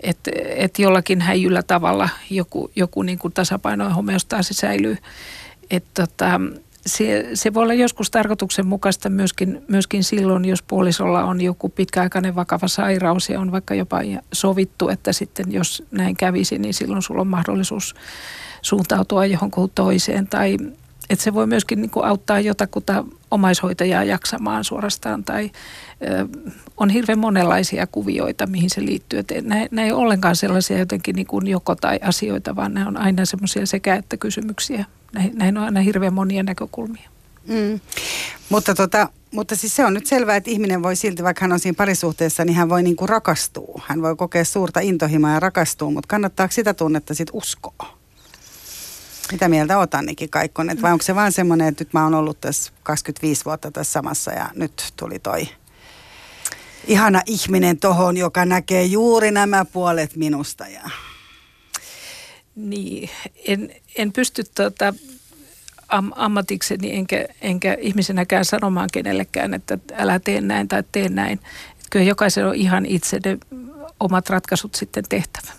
Että 0.00 0.30
et 0.56 0.78
jollakin 0.78 1.20
häijyllä 1.20 1.62
tavalla 1.62 2.08
joku, 2.30 2.70
joku 2.76 3.02
niin 3.02 3.18
kuin 3.18 3.34
tasapaino 3.34 3.84
ja 3.84 3.94
homeostaasi 3.94 4.54
säilyy. 4.54 4.96
Että 5.70 6.06
tota, 6.06 6.40
se, 6.86 7.30
se 7.34 7.54
voi 7.54 7.62
olla 7.62 7.74
joskus 7.74 8.10
tarkoituksenmukaista 8.10 9.10
myöskin, 9.10 9.62
myöskin 9.68 10.04
silloin, 10.04 10.44
jos 10.44 10.62
puolisolla 10.62 11.24
on 11.24 11.40
joku 11.40 11.68
pitkäaikainen 11.68 12.34
vakava 12.34 12.68
sairaus 12.68 13.28
ja 13.28 13.40
on 13.40 13.52
vaikka 13.52 13.74
jopa 13.74 13.98
sovittu, 14.32 14.88
että 14.88 15.12
sitten 15.12 15.52
jos 15.52 15.82
näin 15.90 16.16
kävisi, 16.16 16.58
niin 16.58 16.74
silloin 16.74 17.02
sulla 17.02 17.20
on 17.20 17.26
mahdollisuus 17.26 17.94
suuntautua 18.62 19.26
johonkin 19.26 19.70
toiseen. 19.74 20.26
Tai 20.26 20.56
että 21.10 21.24
se 21.24 21.34
voi 21.34 21.46
myöskin 21.46 21.80
niin 21.80 21.90
kuin 21.90 22.06
auttaa 22.06 22.40
jotakuta 22.40 23.04
omaishoitajaa 23.30 24.04
jaksamaan 24.04 24.64
suorastaan 24.64 25.24
tai 25.24 25.50
ö, 26.02 26.28
on 26.76 26.90
hirveän 26.90 27.18
monenlaisia 27.18 27.86
kuvioita, 27.86 28.46
mihin 28.46 28.70
se 28.70 28.80
liittyy. 28.80 29.18
Että 29.18 29.34
nämä, 29.42 29.84
ei 29.84 29.92
ole 29.92 30.02
ollenkaan 30.02 30.36
sellaisia 30.36 30.78
jotenkin 30.78 31.16
niin 31.16 31.26
kuin 31.26 31.46
joko 31.46 31.74
tai 31.74 32.00
asioita, 32.02 32.56
vaan 32.56 32.74
nämä 32.74 32.88
on 32.88 32.96
aina 32.96 33.24
semmoisia 33.24 33.66
sekä 33.66 33.94
että 33.94 34.16
kysymyksiä 34.16 34.84
näihin, 35.12 35.58
on 35.58 35.64
aina 35.64 35.80
hirveän 35.80 36.14
monia 36.14 36.42
näkökulmia. 36.42 37.10
Mm. 37.46 37.80
Mutta, 38.48 38.74
tota, 38.74 39.08
mutta 39.30 39.56
siis 39.56 39.76
se 39.76 39.84
on 39.84 39.94
nyt 39.94 40.06
selvää, 40.06 40.36
että 40.36 40.50
ihminen 40.50 40.82
voi 40.82 40.96
silti, 40.96 41.22
vaikka 41.22 41.44
hän 41.44 41.52
on 41.52 41.60
siinä 41.60 41.76
parisuhteessa, 41.76 42.44
niin 42.44 42.56
hän 42.56 42.68
voi 42.68 42.82
niin 42.82 42.96
kuin 42.96 43.08
rakastua. 43.08 43.82
Hän 43.86 44.02
voi 44.02 44.16
kokea 44.16 44.44
suurta 44.44 44.80
intohimoa 44.80 45.30
ja 45.30 45.40
rakastua, 45.40 45.90
mutta 45.90 46.08
kannattaako 46.08 46.52
sitä 46.52 46.74
tunnetta 46.74 47.14
sitten 47.14 47.36
uskoa? 47.36 47.98
Mitä 49.32 49.48
mieltä 49.48 49.78
oot 49.78 49.94
Annikki 49.94 50.28
Kaikkonen? 50.28 50.82
Vai 50.82 50.92
onko 50.92 51.02
se 51.02 51.14
vaan 51.14 51.32
semmoinen, 51.32 51.68
että 51.68 51.84
nyt 51.84 51.92
mä 51.92 52.04
oon 52.04 52.14
ollut 52.14 52.40
tässä 52.40 52.72
25 52.82 53.44
vuotta 53.44 53.70
tässä 53.70 53.92
samassa 53.92 54.32
ja 54.32 54.50
nyt 54.54 54.92
tuli 54.96 55.18
toi 55.18 55.48
ihana 56.86 57.22
ihminen 57.26 57.78
tohon, 57.78 58.16
joka 58.16 58.44
näkee 58.44 58.84
juuri 58.84 59.30
nämä 59.30 59.64
puolet 59.64 60.16
minusta. 60.16 60.66
Ja... 60.66 60.90
Niin, 62.56 63.10
en, 63.46 63.74
en 63.96 64.12
pysty 64.12 64.44
tuota, 64.54 64.94
am, 65.88 66.12
ammatikseni 66.16 66.96
enkä, 66.96 67.26
enkä 67.40 67.76
ihmisenäkään 67.80 68.44
sanomaan 68.44 68.88
kenellekään, 68.92 69.54
että 69.54 69.78
älä 69.92 70.18
tee 70.18 70.40
näin 70.40 70.68
tai 70.68 70.84
tee 70.92 71.08
näin. 71.08 71.32
Että 71.32 71.86
kyllä 71.90 72.06
jokaisen 72.06 72.46
on 72.46 72.54
ihan 72.54 72.86
itse 72.86 73.20
ne 73.24 73.38
omat 74.00 74.30
ratkaisut 74.30 74.74
sitten 74.74 75.04
tehtävä. 75.08 75.52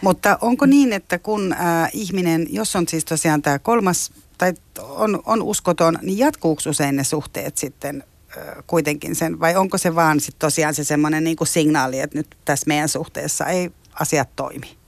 Mutta 0.00 0.38
onko 0.40 0.66
niin, 0.66 0.92
että 0.92 1.18
kun 1.18 1.52
äh, 1.52 1.90
ihminen, 1.92 2.46
jos 2.50 2.76
on 2.76 2.88
siis 2.88 3.04
tosiaan 3.04 3.42
tämä 3.42 3.58
kolmas 3.58 4.12
tai 4.38 4.54
on, 4.82 5.22
on 5.26 5.42
uskoton, 5.42 5.98
niin 6.02 6.18
jatkuuko 6.18 6.62
usein 6.68 6.96
ne 6.96 7.04
suhteet 7.04 7.58
sitten 7.58 8.04
äh, 8.38 8.44
kuitenkin 8.66 9.14
sen, 9.14 9.40
vai 9.40 9.56
onko 9.56 9.78
se 9.78 9.94
vaan 9.94 10.20
sitten 10.20 10.38
tosiaan 10.38 10.74
se 10.74 10.84
semmoinen 10.84 11.24
niin 11.24 11.36
signaali, 11.44 12.00
että 12.00 12.18
nyt 12.18 12.36
tässä 12.44 12.64
meidän 12.68 12.88
suhteessa 12.88 13.46
ei 13.46 13.70
asiat 14.00 14.28
toimi 14.36 14.79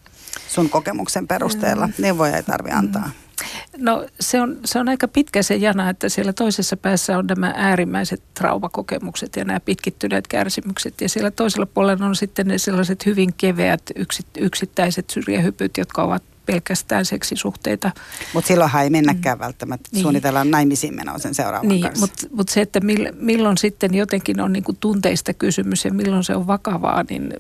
sun 0.52 0.70
kokemuksen 0.70 1.26
perusteella? 1.26 1.86
Mm. 1.86 1.92
Neuvoja 1.98 2.36
ei 2.36 2.42
tarvitse 2.42 2.78
antaa. 2.78 3.10
No 3.78 4.06
se 4.20 4.40
on, 4.40 4.58
se 4.64 4.78
on 4.78 4.88
aika 4.88 5.08
pitkä 5.08 5.42
se 5.42 5.56
jana, 5.56 5.90
että 5.90 6.08
siellä 6.08 6.32
toisessa 6.32 6.76
päässä 6.76 7.18
on 7.18 7.26
nämä 7.26 7.54
äärimmäiset 7.56 8.22
traumakokemukset 8.34 9.36
ja 9.36 9.44
nämä 9.44 9.60
pitkittyneet 9.60 10.28
kärsimykset. 10.28 11.00
Ja 11.00 11.08
siellä 11.08 11.30
toisella 11.30 11.66
puolella 11.66 12.06
on 12.06 12.16
sitten 12.16 12.46
ne 12.46 12.58
sellaiset 12.58 13.06
hyvin 13.06 13.34
keveät 13.36 13.82
yksittäiset 14.38 15.10
syrjähypyt, 15.10 15.76
jotka 15.76 16.02
ovat 16.02 16.22
pelkästään 16.46 17.04
seksisuhteita. 17.04 17.90
Mutta 18.34 18.48
silloinhan 18.48 18.82
ei 18.82 18.90
mennäkään 18.90 19.38
mm. 19.38 19.42
välttämättä, 19.42 19.88
niin. 19.92 20.02
suunnitellaan 20.02 20.50
naimisiin 20.50 20.94
menoa 20.94 21.18
sen 21.18 21.34
seuraavan 21.34 21.68
niin, 21.68 21.82
kanssa. 21.82 22.00
Mutta 22.00 22.26
mut 22.36 22.48
se, 22.48 22.60
että 22.60 22.80
mill, 22.80 23.06
milloin 23.14 23.58
sitten 23.58 23.94
jotenkin 23.94 24.40
on 24.40 24.52
niinku 24.52 24.72
tunteista 24.72 25.34
kysymys 25.34 25.84
ja 25.84 25.92
milloin 25.92 26.24
se 26.24 26.36
on 26.36 26.46
vakavaa, 26.46 27.04
niin 27.10 27.34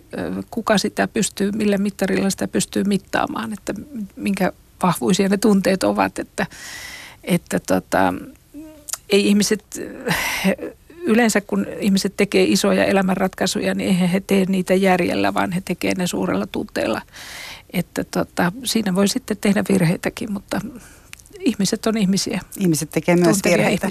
kuka 0.50 0.78
sitä 0.78 1.08
pystyy, 1.08 1.52
millä 1.52 1.78
mittarilla 1.78 2.30
sitä 2.30 2.48
pystyy 2.48 2.84
mittaamaan, 2.84 3.52
että 3.52 3.74
minkä 4.16 4.52
vahvuisia 4.82 5.28
ne 5.28 5.36
tunteet 5.36 5.82
ovat, 5.84 6.18
että, 6.18 6.46
että 7.24 7.60
tota, 7.60 8.14
ei 9.10 9.28
ihmiset, 9.28 9.64
yleensä 11.02 11.40
kun 11.40 11.66
ihmiset 11.80 12.16
tekee 12.16 12.44
isoja 12.44 12.84
elämänratkaisuja, 12.84 13.74
niin 13.74 13.88
eihän 13.88 14.08
he 14.08 14.20
tee 14.20 14.44
niitä 14.48 14.74
järjellä, 14.74 15.34
vaan 15.34 15.52
he 15.52 15.62
tekee 15.64 15.94
ne 15.94 16.06
suurella 16.06 16.46
tunteella. 16.46 17.02
Että 17.72 18.04
tota, 18.04 18.52
siinä 18.64 18.94
voi 18.94 19.08
sitten 19.08 19.36
tehdä 19.40 19.64
virheitäkin, 19.68 20.32
mutta 20.32 20.60
ihmiset 21.40 21.86
on 21.86 21.96
ihmisiä. 21.96 22.40
Ihmiset 22.58 22.90
tekee 22.90 23.16
myös 23.16 23.38
virheitä. 23.44 23.88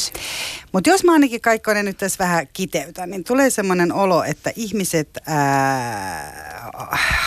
Mutta 0.72 0.90
jos 0.90 1.04
mä 1.04 1.14
ainakin 1.14 1.42
Kaikkonen 1.42 1.86
nyt 1.86 1.98
tässä 1.98 2.24
vähän 2.24 2.48
kiteytän, 2.54 3.10
niin 3.10 3.24
tulee 3.24 3.50
semmoinen 3.50 3.94
olo, 3.94 4.24
että 4.24 4.52
ihmiset 4.56 5.10
ää, 5.28 6.72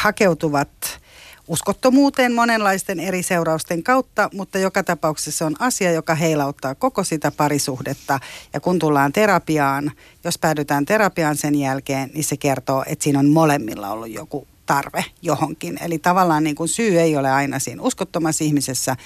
hakeutuvat 0.02 1.00
uskottomuuteen 1.48 2.34
monenlaisten 2.34 3.00
eri 3.00 3.22
seurausten 3.22 3.82
kautta, 3.82 4.30
mutta 4.34 4.58
joka 4.58 4.82
tapauksessa 4.82 5.46
on 5.46 5.54
asia, 5.58 5.92
joka 5.92 6.14
heilauttaa 6.14 6.74
koko 6.74 7.04
sitä 7.04 7.30
parisuhdetta. 7.30 8.20
Ja 8.52 8.60
kun 8.60 8.78
tullaan 8.78 9.12
terapiaan, 9.12 9.92
jos 10.24 10.38
päädytään 10.38 10.84
terapiaan 10.84 11.36
sen 11.36 11.54
jälkeen, 11.54 12.10
niin 12.14 12.24
se 12.24 12.36
kertoo, 12.36 12.84
että 12.86 13.02
siinä 13.02 13.18
on 13.18 13.28
molemmilla 13.28 13.90
ollut 13.90 14.10
joku 14.10 14.46
tarve 14.66 15.04
johonkin. 15.22 15.78
Eli 15.82 15.98
tavallaan 15.98 16.44
niin 16.44 16.56
kuin 16.56 16.68
syy 16.68 17.00
ei 17.00 17.16
ole 17.16 17.30
aina 17.30 17.58
siinä 17.58 17.82
uskottomassa 17.82 18.44
ihmisessä, 18.44 18.96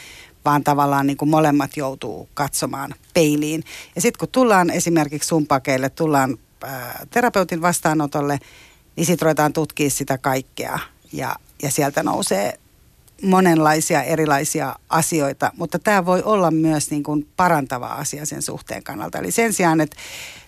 vaan 0.44 0.64
tavallaan 0.64 1.06
niin 1.06 1.16
kuin 1.16 1.28
molemmat 1.28 1.76
joutuu 1.76 2.28
katsomaan 2.34 2.94
peiliin. 3.14 3.64
Ja 3.94 4.00
sitten 4.00 4.18
kun 4.18 4.28
tullaan 4.28 4.70
esimerkiksi 4.70 5.26
sun 5.26 5.46
pakeille, 5.46 5.88
tullaan 5.88 6.38
terapeutin 7.10 7.62
vastaanotolle, 7.62 8.38
niin 8.96 9.06
sitten 9.06 9.26
ruvetaan 9.26 9.52
tutkia 9.52 9.90
sitä 9.90 10.18
kaikkea. 10.18 10.78
Ja, 11.12 11.36
ja 11.62 11.70
sieltä 11.70 12.02
nousee 12.02 12.58
monenlaisia 13.22 14.02
erilaisia 14.02 14.76
asioita, 14.88 15.52
mutta 15.56 15.78
tämä 15.78 16.06
voi 16.06 16.22
olla 16.22 16.50
myös 16.50 16.90
niin 16.90 17.02
kuin 17.02 17.28
parantava 17.36 17.86
asia 17.86 18.26
sen 18.26 18.42
suhteen 18.42 18.82
kannalta. 18.82 19.18
Eli 19.18 19.30
sen 19.30 19.52
sijaan, 19.52 19.80
että 19.80 19.96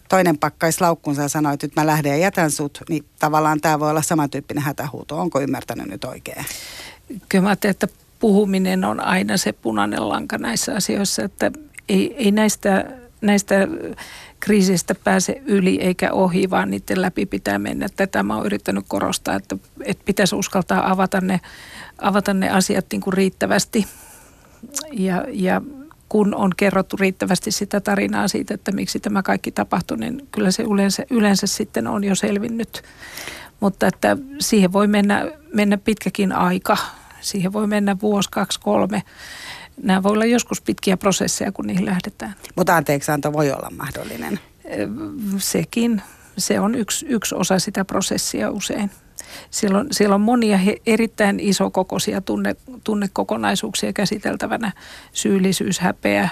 toinen 0.08 0.38
pakkaisi 0.38 0.80
laukkunsa 0.80 1.22
ja 1.22 1.28
sanoi, 1.28 1.54
että 1.54 1.66
nyt 1.66 1.76
mä 1.76 1.86
lähden 1.86 2.10
ja 2.10 2.16
jätän 2.16 2.50
sut, 2.50 2.82
niin 2.88 3.04
tavallaan 3.18 3.60
tämä 3.60 3.80
voi 3.80 3.90
olla 3.90 4.02
samantyyppinen 4.02 4.62
hätähuuto. 4.62 5.18
Onko 5.18 5.40
ymmärtänyt 5.40 5.86
nyt 5.86 6.04
oikein? 6.04 6.44
Kyllä 7.28 7.44
mä 7.44 7.56
että 7.64 7.88
puhuminen 8.18 8.84
on 8.84 9.00
aina 9.00 9.36
se 9.36 9.52
punainen 9.52 10.08
lanka 10.08 10.38
näissä 10.38 10.74
asioissa, 10.74 11.22
että 11.22 11.52
ei, 11.88 12.14
ei 12.16 12.30
näistä, 12.30 12.84
näistä 13.20 13.68
kriisistä 14.40 14.94
pääse 14.94 15.42
yli 15.46 15.80
eikä 15.80 16.12
ohi, 16.12 16.50
vaan 16.50 16.70
niiden 16.70 17.02
läpi 17.02 17.26
pitää 17.26 17.58
mennä. 17.58 17.86
Tätä 17.96 18.22
mä 18.22 18.36
oon 18.36 18.46
yrittänyt 18.46 18.84
korostaa, 18.88 19.34
että, 19.34 19.56
että 19.84 20.02
pitäisi 20.04 20.36
uskaltaa 20.36 20.90
avata 20.90 21.20
ne, 21.20 21.40
avata 21.98 22.34
ne 22.34 22.50
asiat 22.50 22.86
niin 22.92 23.00
kuin 23.00 23.14
riittävästi 23.14 23.86
ja, 24.92 25.24
ja 25.28 25.62
kun 26.08 26.34
on 26.34 26.50
kerrottu 26.56 26.96
riittävästi 26.96 27.50
sitä 27.50 27.80
tarinaa 27.80 28.28
siitä, 28.28 28.54
että 28.54 28.72
miksi 28.72 29.00
tämä 29.00 29.22
kaikki 29.22 29.50
tapahtui, 29.50 29.96
niin 29.98 30.28
kyllä 30.32 30.50
se 30.50 30.62
yleensä, 30.62 31.04
yleensä 31.10 31.46
sitten 31.46 31.86
on 31.86 32.04
jo 32.04 32.14
selvinnyt. 32.14 32.82
Mutta 33.60 33.86
että 33.86 34.16
siihen 34.40 34.72
voi 34.72 34.86
mennä, 34.86 35.32
mennä 35.54 35.78
pitkäkin 35.78 36.32
aika. 36.32 36.76
Siihen 37.20 37.52
voi 37.52 37.66
mennä 37.66 37.96
vuosi, 38.02 38.28
kaksi, 38.32 38.60
kolme. 38.60 39.02
Nämä 39.82 40.02
voi 40.02 40.12
olla 40.12 40.24
joskus 40.24 40.60
pitkiä 40.60 40.96
prosesseja, 40.96 41.52
kun 41.52 41.66
niihin 41.66 41.86
lähdetään. 41.86 42.34
Mutta 42.56 42.76
anteeksianto 42.76 43.32
voi 43.32 43.52
olla 43.52 43.70
mahdollinen. 43.76 44.40
Sekin. 45.38 46.02
Se 46.38 46.60
on 46.60 46.74
yksi, 46.74 47.06
yksi 47.06 47.34
osa 47.34 47.58
sitä 47.58 47.84
prosessia 47.84 48.50
usein. 48.50 48.90
Siellä 49.50 49.78
on, 49.78 49.86
siellä 49.90 50.14
on 50.14 50.20
monia 50.20 50.58
he, 50.58 50.76
erittäin 50.86 51.40
isokokoisia 51.40 52.20
tunne, 52.20 52.56
tunnekokonaisuuksia 52.84 53.92
käsiteltävänä. 53.92 54.72
Syyllisyys, 55.12 55.80
häpeä, 55.80 56.28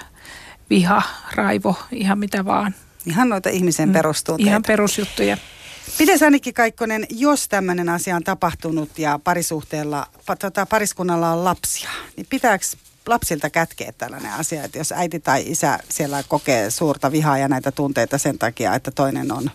viha, 0.70 1.02
raivo, 1.34 1.76
ihan 1.92 2.18
mitä 2.18 2.44
vaan. 2.44 2.74
Ihan 3.06 3.28
noita 3.28 3.48
ihmisen 3.48 3.88
mm, 3.88 3.92
perustunteita. 3.92 4.50
Ihan 4.50 4.62
perusjuttuja. 4.66 5.36
Pitäisi 5.98 6.24
ainakin 6.24 6.54
Kaikkonen, 6.54 7.06
jos 7.10 7.48
tämmöinen 7.48 7.88
asia 7.88 8.16
on 8.16 8.24
tapahtunut 8.24 8.98
ja 8.98 9.20
parisuhteella, 9.24 10.06
tota, 10.38 10.66
pariskunnalla 10.66 11.32
on 11.32 11.44
lapsia, 11.44 11.90
niin 12.16 12.26
pitääkö 12.30 12.64
lapsilta 13.08 13.50
kätkeä 13.50 13.92
tällainen 13.92 14.32
asia, 14.32 14.64
että 14.64 14.78
jos 14.78 14.92
äiti 14.92 15.20
tai 15.20 15.44
isä 15.46 15.78
siellä 15.88 16.22
kokee 16.28 16.70
suurta 16.70 17.12
vihaa 17.12 17.38
ja 17.38 17.48
näitä 17.48 17.72
tunteita 17.72 18.18
sen 18.18 18.38
takia, 18.38 18.74
että 18.74 18.90
toinen 18.90 19.32
on 19.32 19.50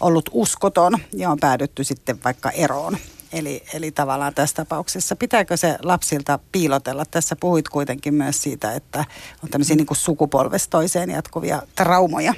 ollut 0.00 0.30
uskoton 0.32 0.98
ja 1.12 1.30
on 1.30 1.38
päädytty 1.40 1.84
sitten 1.84 2.24
vaikka 2.24 2.50
eroon. 2.50 2.96
Eli, 3.32 3.62
eli 3.74 3.90
tavallaan 3.90 4.34
tässä 4.34 4.56
tapauksessa 4.56 5.16
pitääkö 5.16 5.56
se 5.56 5.78
lapsilta 5.82 6.38
piilotella? 6.52 7.04
Tässä 7.10 7.36
puhuit 7.36 7.68
kuitenkin 7.68 8.14
myös 8.14 8.42
siitä, 8.42 8.72
että 8.72 9.04
on 9.44 9.50
tämmöisiä 9.50 9.76
niin 9.76 9.86
sukupolvesta 9.92 10.70
toiseen 10.70 11.10
jatkuvia 11.10 11.62
traumoja. 11.76 12.34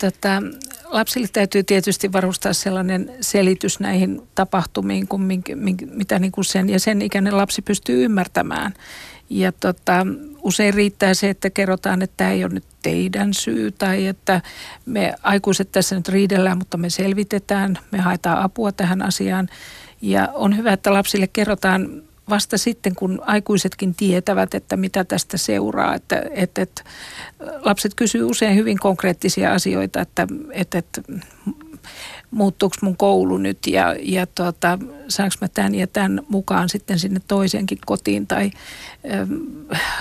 Tätä, 0.00 0.42
lapsille 0.84 1.28
täytyy 1.32 1.62
tietysti 1.62 2.12
varustaa 2.12 2.52
sellainen 2.52 3.12
selitys 3.20 3.80
näihin 3.80 4.22
tapahtumiin, 4.34 5.08
kuin 5.08 5.22
minkä, 5.22 5.56
minkä, 5.56 5.86
mitä 5.86 6.18
niin 6.18 6.32
kuin 6.32 6.44
sen 6.44 6.70
ja 6.70 6.80
sen 6.80 7.02
ikäinen 7.02 7.36
lapsi 7.36 7.62
pystyy 7.62 8.04
ymmärtämään. 8.04 8.74
Ja 9.30 9.52
tota, 9.52 10.06
usein 10.42 10.74
riittää 10.74 11.14
se, 11.14 11.30
että 11.30 11.50
kerrotaan, 11.50 12.02
että 12.02 12.14
tämä 12.16 12.30
ei 12.30 12.44
ole 12.44 12.54
nyt 12.54 12.64
teidän 12.82 13.34
syy 13.34 13.70
tai 13.70 14.06
että 14.06 14.40
me 14.86 15.14
aikuiset 15.22 15.72
tässä 15.72 15.96
nyt 15.96 16.08
riidellään, 16.08 16.58
mutta 16.58 16.76
me 16.76 16.90
selvitetään, 16.90 17.78
me 17.90 17.98
haetaan 17.98 18.42
apua 18.42 18.72
tähän 18.72 19.02
asiaan. 19.02 19.48
Ja 20.02 20.28
on 20.34 20.56
hyvä, 20.56 20.72
että 20.72 20.94
lapsille 20.94 21.26
kerrotaan 21.26 22.02
vasta 22.30 22.58
sitten, 22.58 22.94
kun 22.94 23.22
aikuisetkin 23.26 23.94
tietävät, 23.94 24.54
että 24.54 24.76
mitä 24.76 25.04
tästä 25.04 25.36
seuraa. 25.36 25.94
Että, 25.94 26.22
että, 26.30 26.62
että 26.62 26.82
lapset 27.60 27.94
kysyy 27.94 28.22
usein 28.22 28.56
hyvin 28.56 28.78
konkreettisia 28.78 29.52
asioita, 29.52 30.00
että, 30.00 30.26
että, 30.52 30.78
että 30.78 31.02
muuttuuko 32.30 32.76
mun 32.80 32.96
koulu 32.96 33.38
nyt 33.38 33.58
ja, 33.66 33.96
ja 34.02 34.26
tuota, 34.26 34.78
saanko 35.08 35.34
mä 35.40 35.48
tämän 35.48 35.74
ja 35.74 35.86
tämän 35.86 36.22
mukaan 36.28 36.68
sitten 36.68 36.98
sinne 36.98 37.20
toiseenkin 37.28 37.78
kotiin. 37.86 38.26
Tai 38.26 38.50
ä, 38.50 39.26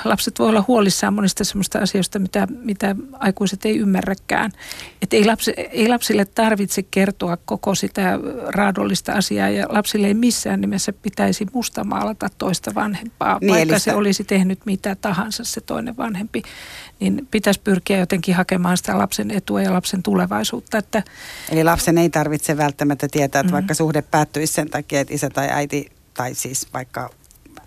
lapset 0.03 0.39
voi 0.39 0.49
olla 0.49 0.65
huolissaan 0.67 1.13
monista 1.13 1.43
sellaista 1.43 1.79
asioista, 1.79 2.19
mitä, 2.19 2.47
mitä 2.63 2.95
aikuiset 3.13 3.65
ei 3.65 3.77
ymmärräkään. 3.77 4.51
Et 5.01 5.13
ei, 5.13 5.25
lapsi, 5.25 5.53
ei 5.57 5.87
lapsille 5.87 6.25
tarvitse 6.25 6.83
kertoa 6.83 7.37
koko 7.45 7.75
sitä 7.75 8.19
raadollista 8.47 9.13
asiaa 9.13 9.49
ja 9.49 9.65
lapsille 9.69 10.07
ei 10.07 10.13
missään 10.13 10.61
nimessä 10.61 10.93
pitäisi 10.93 11.45
mustamaalata 11.53 12.29
toista 12.37 12.75
vanhempaa, 12.75 13.37
niin, 13.41 13.53
vaikka 13.53 13.79
se 13.79 13.93
olisi 13.93 14.23
tehnyt 14.23 14.59
mitä 14.65 14.95
tahansa 14.95 15.43
se 15.43 15.61
toinen 15.61 15.97
vanhempi 15.97 16.41
niin 16.99 17.27
pitäisi 17.31 17.59
pyrkiä 17.63 17.97
jotenkin 17.97 18.35
hakemaan 18.35 18.77
sitä 18.77 18.97
lapsen 18.97 19.31
etua 19.31 19.61
ja 19.61 19.73
lapsen 19.73 20.03
tulevaisuutta. 20.03 20.77
Että 20.77 21.03
Eli 21.51 21.63
lapsen 21.63 21.97
ei 21.97 22.09
tarvitse 22.19 22.57
välttämättä 22.57 23.07
tietää, 23.11 23.25
että 23.25 23.43
mm-hmm. 23.43 23.53
vaikka 23.53 23.73
suhde 23.73 24.01
päättyisi 24.01 24.53
sen 24.53 24.69
takia, 24.69 24.99
että 25.01 25.13
isä 25.13 25.29
tai 25.29 25.47
äiti, 25.51 25.91
tai 26.13 26.35
siis 26.35 26.67
vaikka 26.73 27.09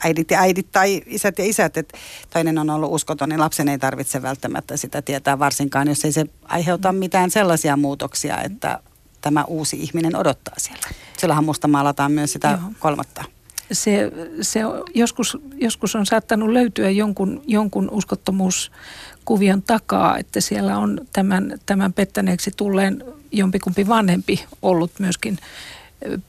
äidit 0.05 0.31
ja 0.31 0.41
äidit 0.41 0.73
tai 0.73 1.03
isät 1.07 1.38
ja 1.38 1.45
isät, 1.45 1.77
että 1.77 1.99
toinen 2.31 2.59
on 2.59 2.71
ollut 2.71 2.93
uskoton, 2.93 3.29
niin 3.29 3.41
lapsen 3.41 3.69
ei 3.69 3.79
tarvitse 3.79 4.23
välttämättä 4.23 4.77
sitä 4.77 5.03
tietää, 5.03 5.38
varsinkaan 5.38 5.88
jos 5.88 6.05
ei 6.05 6.12
se 6.12 6.25
aiheuta 6.45 6.93
mitään 6.93 7.31
sellaisia 7.31 7.77
muutoksia, 7.77 8.43
että 8.43 8.79
tämä 9.21 9.45
uusi 9.45 9.77
ihminen 9.77 10.17
odottaa 10.17 10.55
siellä. 10.59 10.88
Silloinhan 11.19 11.45
musta 11.45 11.69
maalataan 11.69 12.12
myös 12.12 12.33
sitä 12.33 12.51
Joo. 12.51 12.73
kolmatta 12.79 13.25
se, 13.73 14.12
se 14.41 14.61
joskus, 14.95 15.38
joskus 15.55 15.97
on 15.97 16.07
saattanut 16.07 16.51
löytyä 16.51 16.91
jonkun, 16.91 17.43
jonkun 17.47 17.91
uskottomuuskuvion 17.91 19.62
takaa, 19.62 20.19
että 20.19 20.41
siellä 20.41 20.79
on 20.79 21.01
tämän, 21.12 21.59
tämän 21.67 21.93
pettäneeksi 21.93 22.51
tulleen 22.57 23.05
jompikumpi 23.33 23.88
vanhempi 23.88 24.45
ollut 24.62 24.90
myöskin 24.99 25.38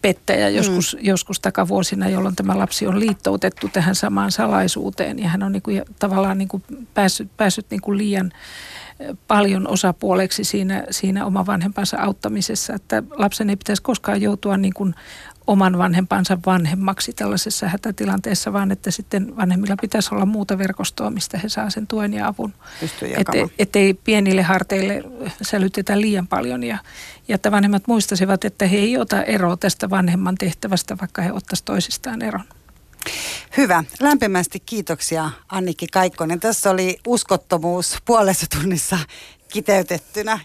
pettäjä 0.02 0.50
joskus, 0.50 0.96
mm. 0.96 1.06
joskus 1.06 1.40
takavuosina, 1.40 2.10
jolloin 2.10 2.36
tämä 2.36 2.58
lapsi 2.58 2.88
on 2.88 3.00
liittoutettu 3.00 3.70
tähän 3.74 3.96
samaan 3.96 4.32
salaisuuteen 4.32 5.20
ja 5.20 5.30
hän 5.30 5.44
on 5.44 5.52
niin 5.52 5.62
kuin, 5.62 5.82
tavallaan 6.00 6.38
niin 6.38 6.48
kuin 6.48 6.64
päässyt, 6.94 7.30
päässyt 7.38 7.66
niin 7.70 7.82
kuin 7.82 7.98
liian 7.98 8.32
paljon 9.28 9.68
osapuoleksi 9.68 10.44
siinä, 10.44 10.84
siinä 10.92 11.26
oman 11.26 11.46
vanhempansa 11.46 11.98
auttamisessa, 11.98 12.74
että 12.74 13.04
lapsen 13.16 13.50
ei 13.50 13.56
pitäisi 13.56 13.82
koskaan 13.82 14.22
joutua 14.22 14.58
niin 14.58 14.74
kuin 14.74 14.96
oman 15.48 15.78
vanhempansa 15.78 16.38
vanhemmaksi 16.46 17.14
tällaisessa 17.14 17.68
hätätilanteessa, 17.68 18.54
vaan 18.54 18.72
että 18.72 18.92
sitten 18.92 19.36
vanhemmilla 19.38 19.76
pitäisi 19.82 20.16
olla 20.16 20.26
muuta 20.26 20.58
verkostoa, 20.58 21.10
mistä 21.10 21.38
he 21.38 21.50
saa 21.50 21.70
sen 21.70 21.88
tuen 21.88 22.14
ja 22.14 22.28
avun. 22.28 22.54
Että 23.18 23.32
et 23.60 23.76
ei 23.76 23.94
pienille 23.94 24.42
harteille 24.42 25.04
sälytetä 25.42 26.02
liian 26.02 26.28
paljon 26.28 26.64
ja, 26.64 26.78
ja 27.28 27.36
että 27.36 27.52
vanhemmat 27.52 27.88
muistaisivat, 27.88 28.46
että 28.46 28.68
he 28.68 28.78
ei 28.78 28.98
ota 28.98 29.24
eroa 29.24 29.58
tästä 29.58 29.90
vanhemman 29.90 30.36
tehtävästä, 30.36 30.98
vaikka 31.02 31.22
he 31.22 31.32
ottaisivat 31.32 31.66
toisistaan 31.66 32.22
eron. 32.22 32.44
Hyvä. 33.58 33.84
Lämpimästi 34.00 34.60
kiitoksia 34.60 35.30
Annikki 35.50 35.88
Kaikkonen. 35.88 36.40
Tässä 36.40 36.70
oli 36.72 37.00
uskottomuus 37.08 37.98
puolessa 38.06 38.46
tunnissa 38.60 39.00
kiteytettynä. 39.54 40.40